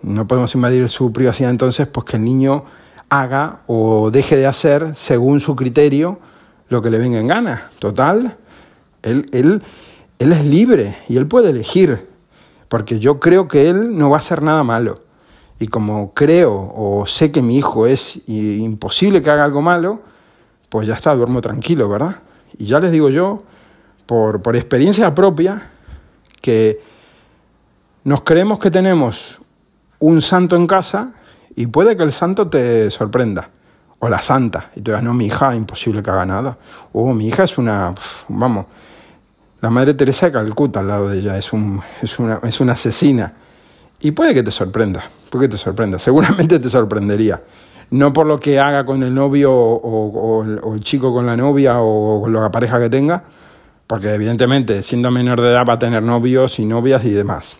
No 0.00 0.26
podemos 0.26 0.54
invadir 0.54 0.88
su 0.88 1.12
privacidad 1.12 1.50
entonces, 1.50 1.86
pues 1.88 2.06
que 2.06 2.16
el 2.16 2.24
niño 2.24 2.64
haga 3.20 3.60
o 3.66 4.10
deje 4.10 4.36
de 4.36 4.46
hacer 4.46 4.92
según 4.94 5.40
su 5.40 5.56
criterio 5.56 6.18
lo 6.68 6.82
que 6.82 6.90
le 6.90 6.98
venga 6.98 7.18
en 7.18 7.26
gana. 7.26 7.70
Total, 7.78 8.36
él, 9.02 9.26
él, 9.32 9.62
él 10.18 10.32
es 10.32 10.44
libre 10.44 10.96
y 11.08 11.16
él 11.16 11.26
puede 11.26 11.50
elegir, 11.50 12.08
porque 12.68 12.98
yo 12.98 13.20
creo 13.20 13.48
que 13.48 13.68
él 13.68 13.96
no 13.96 14.10
va 14.10 14.16
a 14.16 14.18
hacer 14.18 14.42
nada 14.42 14.62
malo. 14.64 14.94
Y 15.60 15.68
como 15.68 16.12
creo 16.14 16.72
o 16.74 17.06
sé 17.06 17.30
que 17.30 17.42
mi 17.42 17.56
hijo 17.56 17.86
es 17.86 18.28
imposible 18.28 19.22
que 19.22 19.30
haga 19.30 19.44
algo 19.44 19.62
malo, 19.62 20.00
pues 20.68 20.86
ya 20.86 20.94
está, 20.94 21.14
duermo 21.14 21.40
tranquilo, 21.40 21.88
¿verdad? 21.88 22.16
Y 22.58 22.66
ya 22.66 22.80
les 22.80 22.90
digo 22.90 23.08
yo, 23.08 23.38
por, 24.06 24.42
por 24.42 24.56
experiencia 24.56 25.14
propia, 25.14 25.70
que 26.40 26.80
nos 28.02 28.22
creemos 28.22 28.58
que 28.58 28.70
tenemos 28.70 29.38
un 30.00 30.20
santo 30.20 30.56
en 30.56 30.66
casa 30.66 31.14
y 31.56 31.66
puede 31.66 31.96
que 31.96 32.02
el 32.02 32.12
santo 32.12 32.48
te 32.48 32.90
sorprenda. 32.90 33.48
O 34.00 34.08
la 34.08 34.20
santa. 34.20 34.70
Y 34.76 34.82
tú 34.82 34.90
digas, 34.90 35.02
no, 35.02 35.14
mi 35.14 35.26
hija, 35.26 35.54
imposible 35.56 36.02
que 36.02 36.10
haga 36.10 36.26
nada. 36.26 36.58
O 36.92 37.14
mi 37.14 37.28
hija 37.28 37.44
es 37.44 37.56
una, 37.56 37.94
vamos, 38.28 38.66
la 39.62 39.70
Madre 39.70 39.94
Teresa 39.94 40.26
de 40.26 40.32
Calcuta 40.32 40.80
al 40.80 40.88
lado 40.88 41.08
de 41.08 41.20
ella, 41.20 41.38
es, 41.38 41.52
un, 41.54 41.80
es, 42.02 42.18
una, 42.18 42.38
es 42.42 42.60
una 42.60 42.74
asesina. 42.74 43.32
Y 44.00 44.10
puede 44.10 44.34
que 44.34 44.42
te 44.42 44.50
sorprenda, 44.50 45.04
puede 45.30 45.46
que 45.46 45.52
te 45.52 45.56
sorprenda, 45.56 45.98
seguramente 45.98 46.58
te 46.58 46.68
sorprendería. 46.68 47.42
No 47.90 48.12
por 48.12 48.26
lo 48.26 48.38
que 48.38 48.58
haga 48.58 48.84
con 48.84 49.02
el 49.02 49.14
novio 49.14 49.52
o, 49.54 50.42
o 50.62 50.74
el 50.74 50.82
chico 50.82 51.14
con 51.14 51.24
la 51.24 51.36
novia 51.36 51.80
o 51.80 52.28
la 52.28 52.50
pareja 52.50 52.78
que 52.78 52.90
tenga, 52.90 53.22
porque 53.86 54.12
evidentemente 54.12 54.82
siendo 54.82 55.10
menor 55.10 55.40
de 55.40 55.50
edad 55.50 55.64
va 55.66 55.74
a 55.74 55.78
tener 55.78 56.02
novios 56.02 56.58
y 56.58 56.66
novias 56.66 57.04
y 57.04 57.10
demás, 57.10 57.56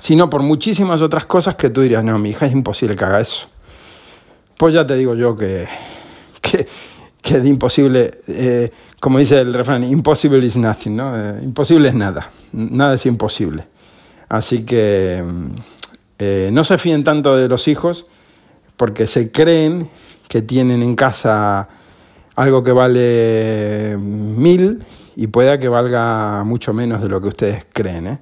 sino 0.00 0.28
por 0.28 0.42
muchísimas 0.42 1.02
otras 1.02 1.26
cosas 1.26 1.56
que 1.56 1.70
tú 1.70 1.80
dirías, 1.80 2.04
no, 2.04 2.18
mi 2.18 2.30
hija 2.30 2.46
es 2.46 2.52
imposible 2.52 2.96
que 2.96 3.04
haga 3.04 3.20
eso. 3.20 3.46
Pues 4.56 4.74
ya 4.74 4.86
te 4.86 4.94
digo 4.94 5.14
yo 5.14 5.36
que, 5.36 5.66
que, 6.40 6.66
que 7.22 7.38
imposible, 7.38 8.20
eh, 8.28 8.70
como 9.00 9.18
dice 9.18 9.40
el 9.40 9.54
refrán, 9.54 9.84
impossible 9.84 10.44
is 10.44 10.56
nothing, 10.56 10.96
¿no? 10.96 11.16
Eh, 11.16 11.40
imposible 11.42 11.88
es 11.88 11.94
nada, 11.94 12.30
nada 12.52 12.94
es 12.94 13.06
imposible. 13.06 13.66
Así 14.28 14.64
que 14.64 15.22
eh, 16.18 16.50
no 16.52 16.64
se 16.64 16.78
fíen 16.78 17.04
tanto 17.04 17.36
de 17.36 17.48
los 17.48 17.68
hijos 17.68 18.06
porque 18.76 19.06
se 19.06 19.30
creen 19.30 19.90
que 20.28 20.42
tienen 20.42 20.82
en 20.82 20.96
casa 20.96 21.68
algo 22.36 22.64
que 22.64 22.72
vale 22.72 23.96
mil 23.98 24.84
y 25.16 25.28
pueda 25.28 25.58
que 25.58 25.68
valga 25.68 26.42
mucho 26.44 26.72
menos 26.72 27.00
de 27.00 27.08
lo 27.08 27.20
que 27.20 27.28
ustedes 27.28 27.66
creen. 27.72 28.06
¿eh? 28.06 28.18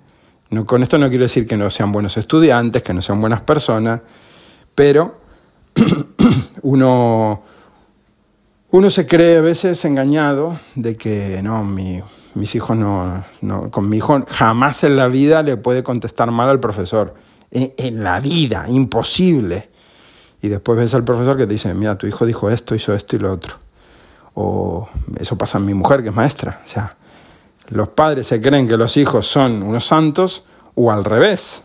No, 0.52 0.64
con 0.66 0.82
esto 0.82 0.98
no 0.98 1.08
quiero 1.08 1.24
decir 1.24 1.46
que 1.46 1.56
no 1.56 1.68
sean 1.70 1.90
buenos 1.92 2.16
estudiantes, 2.16 2.82
que 2.82 2.94
no 2.94 3.02
sean 3.02 3.20
buenas 3.20 3.40
personas, 3.40 4.02
pero 4.74 5.16
uno, 6.62 7.42
uno 8.70 8.90
se 8.90 9.06
cree 9.06 9.38
a 9.38 9.40
veces 9.40 9.84
engañado 9.84 10.60
de 10.74 10.96
que 10.96 11.40
no, 11.42 11.64
mi, 11.64 12.00
mis 12.34 12.54
hijos 12.54 12.76
no, 12.76 13.24
no, 13.40 13.70
con 13.70 13.88
mi 13.88 13.96
hijo 13.96 14.24
jamás 14.28 14.84
en 14.84 14.96
la 14.96 15.08
vida 15.08 15.42
le 15.42 15.56
puede 15.56 15.82
contestar 15.82 16.30
mal 16.30 16.48
al 16.48 16.60
profesor. 16.60 17.14
En, 17.50 17.74
en 17.76 18.04
la 18.04 18.20
vida, 18.20 18.66
imposible. 18.68 19.70
Y 20.40 20.48
después 20.48 20.78
ves 20.78 20.94
al 20.94 21.04
profesor 21.04 21.36
que 21.36 21.46
te 21.46 21.54
dice, 21.54 21.74
mira, 21.74 21.98
tu 21.98 22.06
hijo 22.06 22.24
dijo 22.26 22.50
esto, 22.50 22.74
hizo 22.74 22.94
esto 22.94 23.16
y 23.16 23.18
lo 23.18 23.32
otro 23.32 23.56
o 24.34 24.88
eso 25.18 25.36
pasa 25.36 25.58
en 25.58 25.66
mi 25.66 25.74
mujer 25.74 26.02
que 26.02 26.08
es 26.08 26.14
maestra. 26.14 26.62
O 26.64 26.68
sea, 26.68 26.96
los 27.72 27.88
padres 27.90 28.26
se 28.26 28.40
creen 28.40 28.68
que 28.68 28.76
los 28.76 28.96
hijos 28.96 29.26
son 29.26 29.62
unos 29.62 29.87
santos 29.87 30.44
o 30.74 30.92
al 30.92 31.04
revés. 31.04 31.64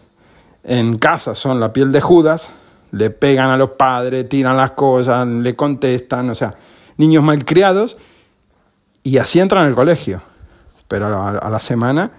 En 0.63 0.97
casa 0.97 1.35
son 1.35 1.59
la 1.59 1.71
piel 1.71 1.91
de 1.91 2.01
Judas, 2.01 2.49
le 2.91 3.09
pegan 3.09 3.49
a 3.49 3.57
los 3.57 3.71
padres, 3.71 4.27
tiran 4.27 4.57
las 4.57 4.71
cosas, 4.71 5.27
le 5.27 5.55
contestan, 5.55 6.29
o 6.29 6.35
sea, 6.35 6.53
niños 6.97 7.23
malcriados 7.23 7.97
y 9.03 9.17
así 9.17 9.39
entran 9.39 9.65
al 9.65 9.75
colegio. 9.75 10.21
Pero 10.87 11.21
a 11.21 11.49
la 11.49 11.59
semana 11.59 12.11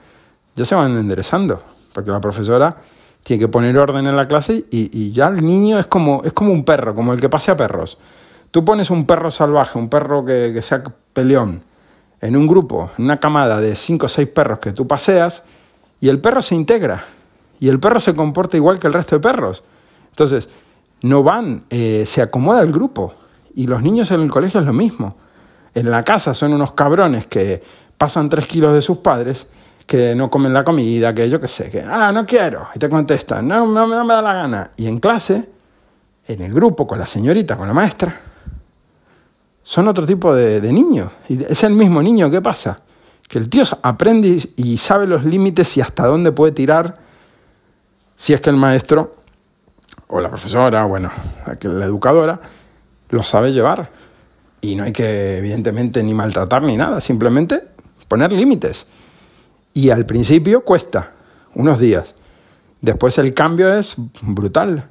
ya 0.54 0.64
se 0.64 0.74
van 0.74 0.96
enderezando, 0.96 1.62
porque 1.92 2.10
la 2.10 2.20
profesora 2.20 2.76
tiene 3.22 3.40
que 3.40 3.48
poner 3.48 3.76
orden 3.76 4.06
en 4.06 4.16
la 4.16 4.26
clase 4.26 4.64
y, 4.70 5.12
ya 5.12 5.28
el 5.28 5.42
niño 5.42 5.78
es 5.78 5.86
como, 5.86 6.22
es 6.24 6.32
como 6.32 6.52
un 6.52 6.64
perro, 6.64 6.94
como 6.94 7.12
el 7.12 7.20
que 7.20 7.28
pasea 7.28 7.56
perros. 7.56 7.98
Tú 8.50 8.64
pones 8.64 8.90
un 8.90 9.06
perro 9.06 9.30
salvaje, 9.30 9.78
un 9.78 9.88
perro 9.88 10.24
que, 10.24 10.58
sea 10.62 10.82
peleón, 11.12 11.62
en 12.20 12.36
un 12.36 12.46
grupo, 12.46 12.90
una 12.98 13.20
camada 13.20 13.60
de 13.60 13.76
cinco 13.76 14.06
o 14.06 14.08
seis 14.08 14.28
perros 14.28 14.58
que 14.58 14.72
tú 14.72 14.86
paseas, 14.86 15.44
y 16.00 16.08
el 16.08 16.20
perro 16.20 16.42
se 16.42 16.54
integra. 16.54 17.04
Y 17.60 17.68
el 17.68 17.80
perro 17.80 18.00
se 18.00 18.14
comporta 18.14 18.56
igual 18.56 18.78
que 18.78 18.86
el 18.86 18.92
resto 18.92 19.16
de 19.16 19.20
perros. 19.20 19.62
Entonces, 20.10 20.48
no 21.02 21.22
van, 21.22 21.64
eh, 21.70 22.04
se 22.06 22.22
acomoda 22.22 22.62
el 22.62 22.72
grupo. 22.72 23.14
Y 23.54 23.66
los 23.66 23.82
niños 23.82 24.10
en 24.10 24.20
el 24.20 24.30
colegio 24.30 24.60
es 24.60 24.66
lo 24.66 24.72
mismo. 24.72 25.16
En 25.74 25.90
la 25.90 26.04
casa 26.04 26.34
son 26.34 26.52
unos 26.52 26.72
cabrones 26.72 27.26
que 27.26 27.62
pasan 27.96 28.28
tres 28.28 28.46
kilos 28.46 28.72
de 28.74 28.82
sus 28.82 28.98
padres, 28.98 29.50
que 29.86 30.14
no 30.14 30.30
comen 30.30 30.52
la 30.52 30.64
comida, 30.64 31.14
que 31.14 31.28
yo 31.28 31.40
qué 31.40 31.48
sé, 31.48 31.70
que, 31.70 31.80
ah, 31.80 32.12
no 32.12 32.26
quiero. 32.26 32.68
Y 32.74 32.78
te 32.78 32.88
contestan, 32.88 33.48
no, 33.48 33.66
no, 33.66 33.86
no 33.86 34.04
me 34.04 34.14
da 34.14 34.22
la 34.22 34.34
gana. 34.34 34.70
Y 34.76 34.86
en 34.86 34.98
clase, 34.98 35.48
en 36.26 36.42
el 36.42 36.52
grupo, 36.52 36.86
con 36.86 36.98
la 36.98 37.06
señorita, 37.06 37.56
con 37.56 37.66
la 37.66 37.74
maestra, 37.74 38.20
son 39.68 39.86
otro 39.86 40.06
tipo 40.06 40.34
de, 40.34 40.62
niños. 40.72 41.12
Y 41.28 41.44
es 41.44 41.62
el 41.62 41.74
mismo 41.74 42.02
niño, 42.02 42.30
¿qué 42.30 42.40
pasa? 42.40 42.80
Que 43.28 43.38
el 43.38 43.50
tío 43.50 43.64
aprende 43.82 44.38
y 44.56 44.78
sabe 44.78 45.06
los 45.06 45.26
límites 45.26 45.76
y 45.76 45.82
hasta 45.82 46.06
dónde 46.06 46.32
puede 46.32 46.52
tirar 46.52 46.94
si 48.16 48.32
es 48.32 48.40
que 48.40 48.48
el 48.48 48.56
maestro 48.56 49.16
o 50.06 50.20
la 50.20 50.30
profesora, 50.30 50.86
bueno, 50.86 51.12
la 51.60 51.84
educadora, 51.84 52.40
lo 53.10 53.22
sabe 53.22 53.52
llevar. 53.52 53.90
Y 54.62 54.74
no 54.74 54.84
hay 54.84 54.92
que, 54.94 55.36
evidentemente, 55.36 56.02
ni 56.02 56.14
maltratar 56.14 56.62
ni 56.62 56.78
nada, 56.78 57.02
simplemente 57.02 57.64
poner 58.08 58.32
límites. 58.32 58.86
Y 59.74 59.90
al 59.90 60.06
principio 60.06 60.64
cuesta, 60.64 61.12
unos 61.54 61.78
días. 61.78 62.14
Después 62.80 63.18
el 63.18 63.34
cambio 63.34 63.74
es 63.74 63.96
brutal. 64.22 64.88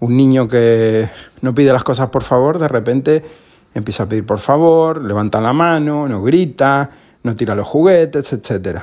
Un 0.00 0.16
niño 0.16 0.48
que 0.48 1.10
no 1.42 1.54
pide 1.54 1.74
las 1.74 1.84
cosas 1.84 2.08
por 2.08 2.22
favor, 2.22 2.58
de 2.58 2.68
repente 2.68 3.43
empieza 3.74 4.04
a 4.04 4.08
pedir 4.08 4.24
por 4.24 4.38
favor, 4.38 5.02
levanta 5.02 5.40
la 5.40 5.52
mano, 5.52 6.08
no 6.08 6.22
grita, 6.22 6.90
no 7.22 7.34
tira 7.36 7.54
los 7.54 7.66
juguetes, 7.66 8.32
etc. 8.32 8.80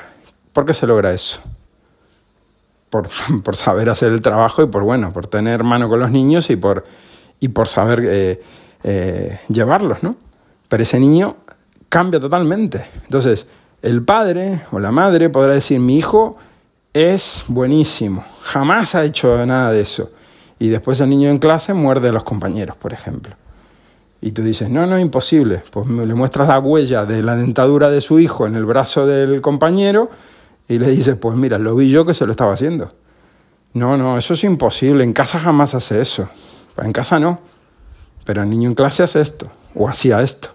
¿Por 0.54 0.66
qué 0.66 0.74
se 0.74 0.86
logra 0.86 1.14
eso? 1.14 1.40
Por, 2.90 3.10
por, 3.44 3.56
saber 3.56 3.90
hacer 3.90 4.12
el 4.12 4.22
trabajo 4.22 4.62
y 4.64 4.68
por, 4.68 4.84
bueno, 4.84 5.14
por 5.14 5.28
tener 5.28 5.64
mano 5.64 5.88
con 5.90 6.00
los 6.00 6.12
niños 6.12 6.50
y 6.50 6.58
por, 6.58 6.84
y 7.40 7.48
por 7.48 7.68
saber 7.68 8.02
eh, 8.04 8.42
eh, 8.84 9.40
llevarlos, 9.48 10.04
¿no? 10.04 10.16
Pero 10.68 10.84
ese 10.84 11.00
niño 11.00 11.38
cambia 11.90 12.20
totalmente. 12.20 12.90
Entonces, 13.04 13.48
el 13.82 14.04
padre 14.04 14.64
o 14.72 14.80
la 14.80 14.92
madre 14.92 15.30
podrá 15.30 15.54
decir, 15.54 15.80
mi 15.80 15.98
hijo 15.98 16.38
es 16.94 17.44
buenísimo, 17.48 18.26
jamás 18.44 18.96
ha 18.96 19.04
hecho 19.04 19.46
nada 19.46 19.72
de 19.72 19.82
eso. 19.82 20.12
Y 20.60 20.70
después 20.70 21.00
el 21.00 21.10
niño 21.10 21.30
en 21.30 21.40
clase 21.40 21.74
muerde 21.74 22.10
a 22.10 22.12
los 22.12 22.24
compañeros, 22.24 22.76
por 22.76 22.94
ejemplo. 22.94 23.36
Y 24.22 24.34
tú 24.34 24.44
dices, 24.44 24.70
no, 24.70 24.86
no, 24.86 25.00
imposible. 25.00 25.64
Pues 25.72 25.88
le 25.88 26.14
muestras 26.14 26.48
la 26.48 26.60
huella 26.60 27.06
de 27.06 27.24
la 27.24 27.36
dentadura 27.36 27.90
de 27.90 28.02
su 28.02 28.20
hijo 28.20 28.46
en 28.46 28.56
el 28.56 28.66
brazo 28.66 29.08
del 29.08 29.42
compañero 29.42 30.12
y 30.68 30.78
le 30.78 30.90
dices, 30.92 31.18
pues 31.18 31.36
mira, 31.36 31.58
lo 31.58 31.76
vi 31.76 31.90
yo 31.90 32.06
que 32.06 32.14
se 32.14 32.26
lo 32.28 32.32
estaba 32.32 32.54
haciendo. 32.54 32.90
No, 33.74 33.98
no, 33.98 34.18
eso 34.18 34.36
es 34.36 34.44
imposible. 34.44 35.04
En 35.04 35.14
casa 35.14 35.40
jamás 35.40 35.74
hace 35.74 36.00
eso. 36.00 36.30
En 36.78 36.94
casa 36.94 37.20
no. 37.20 37.40
Pero 38.24 38.44
el 38.44 38.50
niño 38.50 38.70
en 38.70 38.76
clase 38.76 39.02
hace 39.02 39.22
esto 39.22 39.50
o 39.74 39.90
hacía 39.90 40.22
esto. 40.22 40.50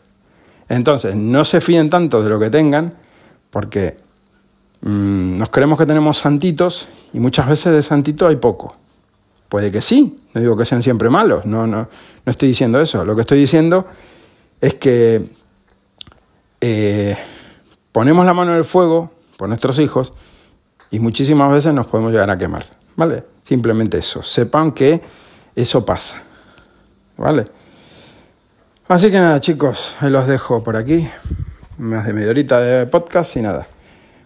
Entonces, 0.69 1.17
no 1.17 1.45
se 1.45 1.61
fíen 1.61 1.91
tanto 1.91 2.23
de 2.23 2.29
lo 2.29 2.39
que 2.39 2.51
tengan 2.51 2.95
porque 3.51 3.97
mm, 4.83 5.39
nos 5.39 5.51
creemos 5.51 5.79
que 5.79 5.87
tenemos 5.87 6.19
santitos 6.19 6.89
y 7.13 7.19
muchas 7.19 7.49
veces 7.49 7.73
de 7.73 7.83
santito 7.83 8.29
hay 8.29 8.37
poco. 8.37 8.77
Puede 9.49 9.71
que 9.71 9.81
sí, 9.81 10.17
no 10.35 10.41
digo 10.41 10.57
que 10.57 10.65
sean 10.65 10.83
siempre 10.83 11.09
malos, 11.09 11.47
no, 11.47 11.67
no, 11.67 11.89
no 12.25 12.31
estoy 12.31 12.49
diciendo 12.49 12.81
eso. 12.81 13.05
Lo 13.05 13.15
que 13.15 13.23
estoy 13.23 13.39
diciendo 13.39 13.87
es 14.61 14.75
que 14.75 15.31
eh, 16.61 17.17
ponemos 17.93 18.27
la 18.27 18.35
mano 18.35 18.53
en 18.53 18.59
el 18.59 18.65
fuego 18.65 19.13
por 19.37 19.49
nuestros 19.49 19.79
hijos 19.79 20.13
y 20.91 20.99
muchísimas 20.99 21.53
veces 21.53 21.75
nos 21.75 21.87
podemos 21.87 22.13
llegar 22.13 22.31
a 22.31 22.39
quemar. 22.39 22.65
¿Vale? 22.97 23.25
Simplemente 23.45 23.99
eso. 23.99 24.23
Sepan 24.23 24.73
que 24.73 25.01
eso 25.55 25.85
pasa. 25.85 26.23
¿Vale? 27.17 27.45
Así 28.89 29.11
que 29.11 29.19
nada, 29.19 29.41
chicos, 29.41 29.97
ahí 30.01 30.11
los 30.11 30.27
dejo 30.27 30.63
por 30.63 30.77
aquí. 30.77 31.09
Más 31.79 32.07
de 32.07 32.13
media 32.13 32.31
horita 32.31 32.59
de 32.59 32.87
podcast 32.87 33.37
y 33.37 33.43
nada. 33.43 33.67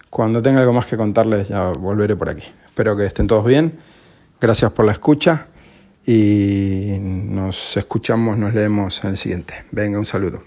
Cuando 0.09 0.41
tenga 0.41 0.61
algo 0.61 0.73
más 0.73 0.85
que 0.85 0.97
contarles 0.97 1.49
ya 1.49 1.69
volveré 1.69 2.15
por 2.15 2.29
aquí. 2.29 2.43
Espero 2.65 2.95
que 2.95 3.05
estén 3.05 3.27
todos 3.27 3.45
bien. 3.45 3.77
Gracias 4.41 4.71
por 4.71 4.85
la 4.85 4.93
escucha 4.93 5.45
y 6.03 6.97
nos 6.99 7.77
escuchamos, 7.77 8.39
nos 8.39 8.55
leemos 8.55 9.03
en 9.03 9.11
el 9.11 9.17
siguiente. 9.17 9.65
Venga, 9.69 9.99
un 9.99 10.05
saludo. 10.05 10.41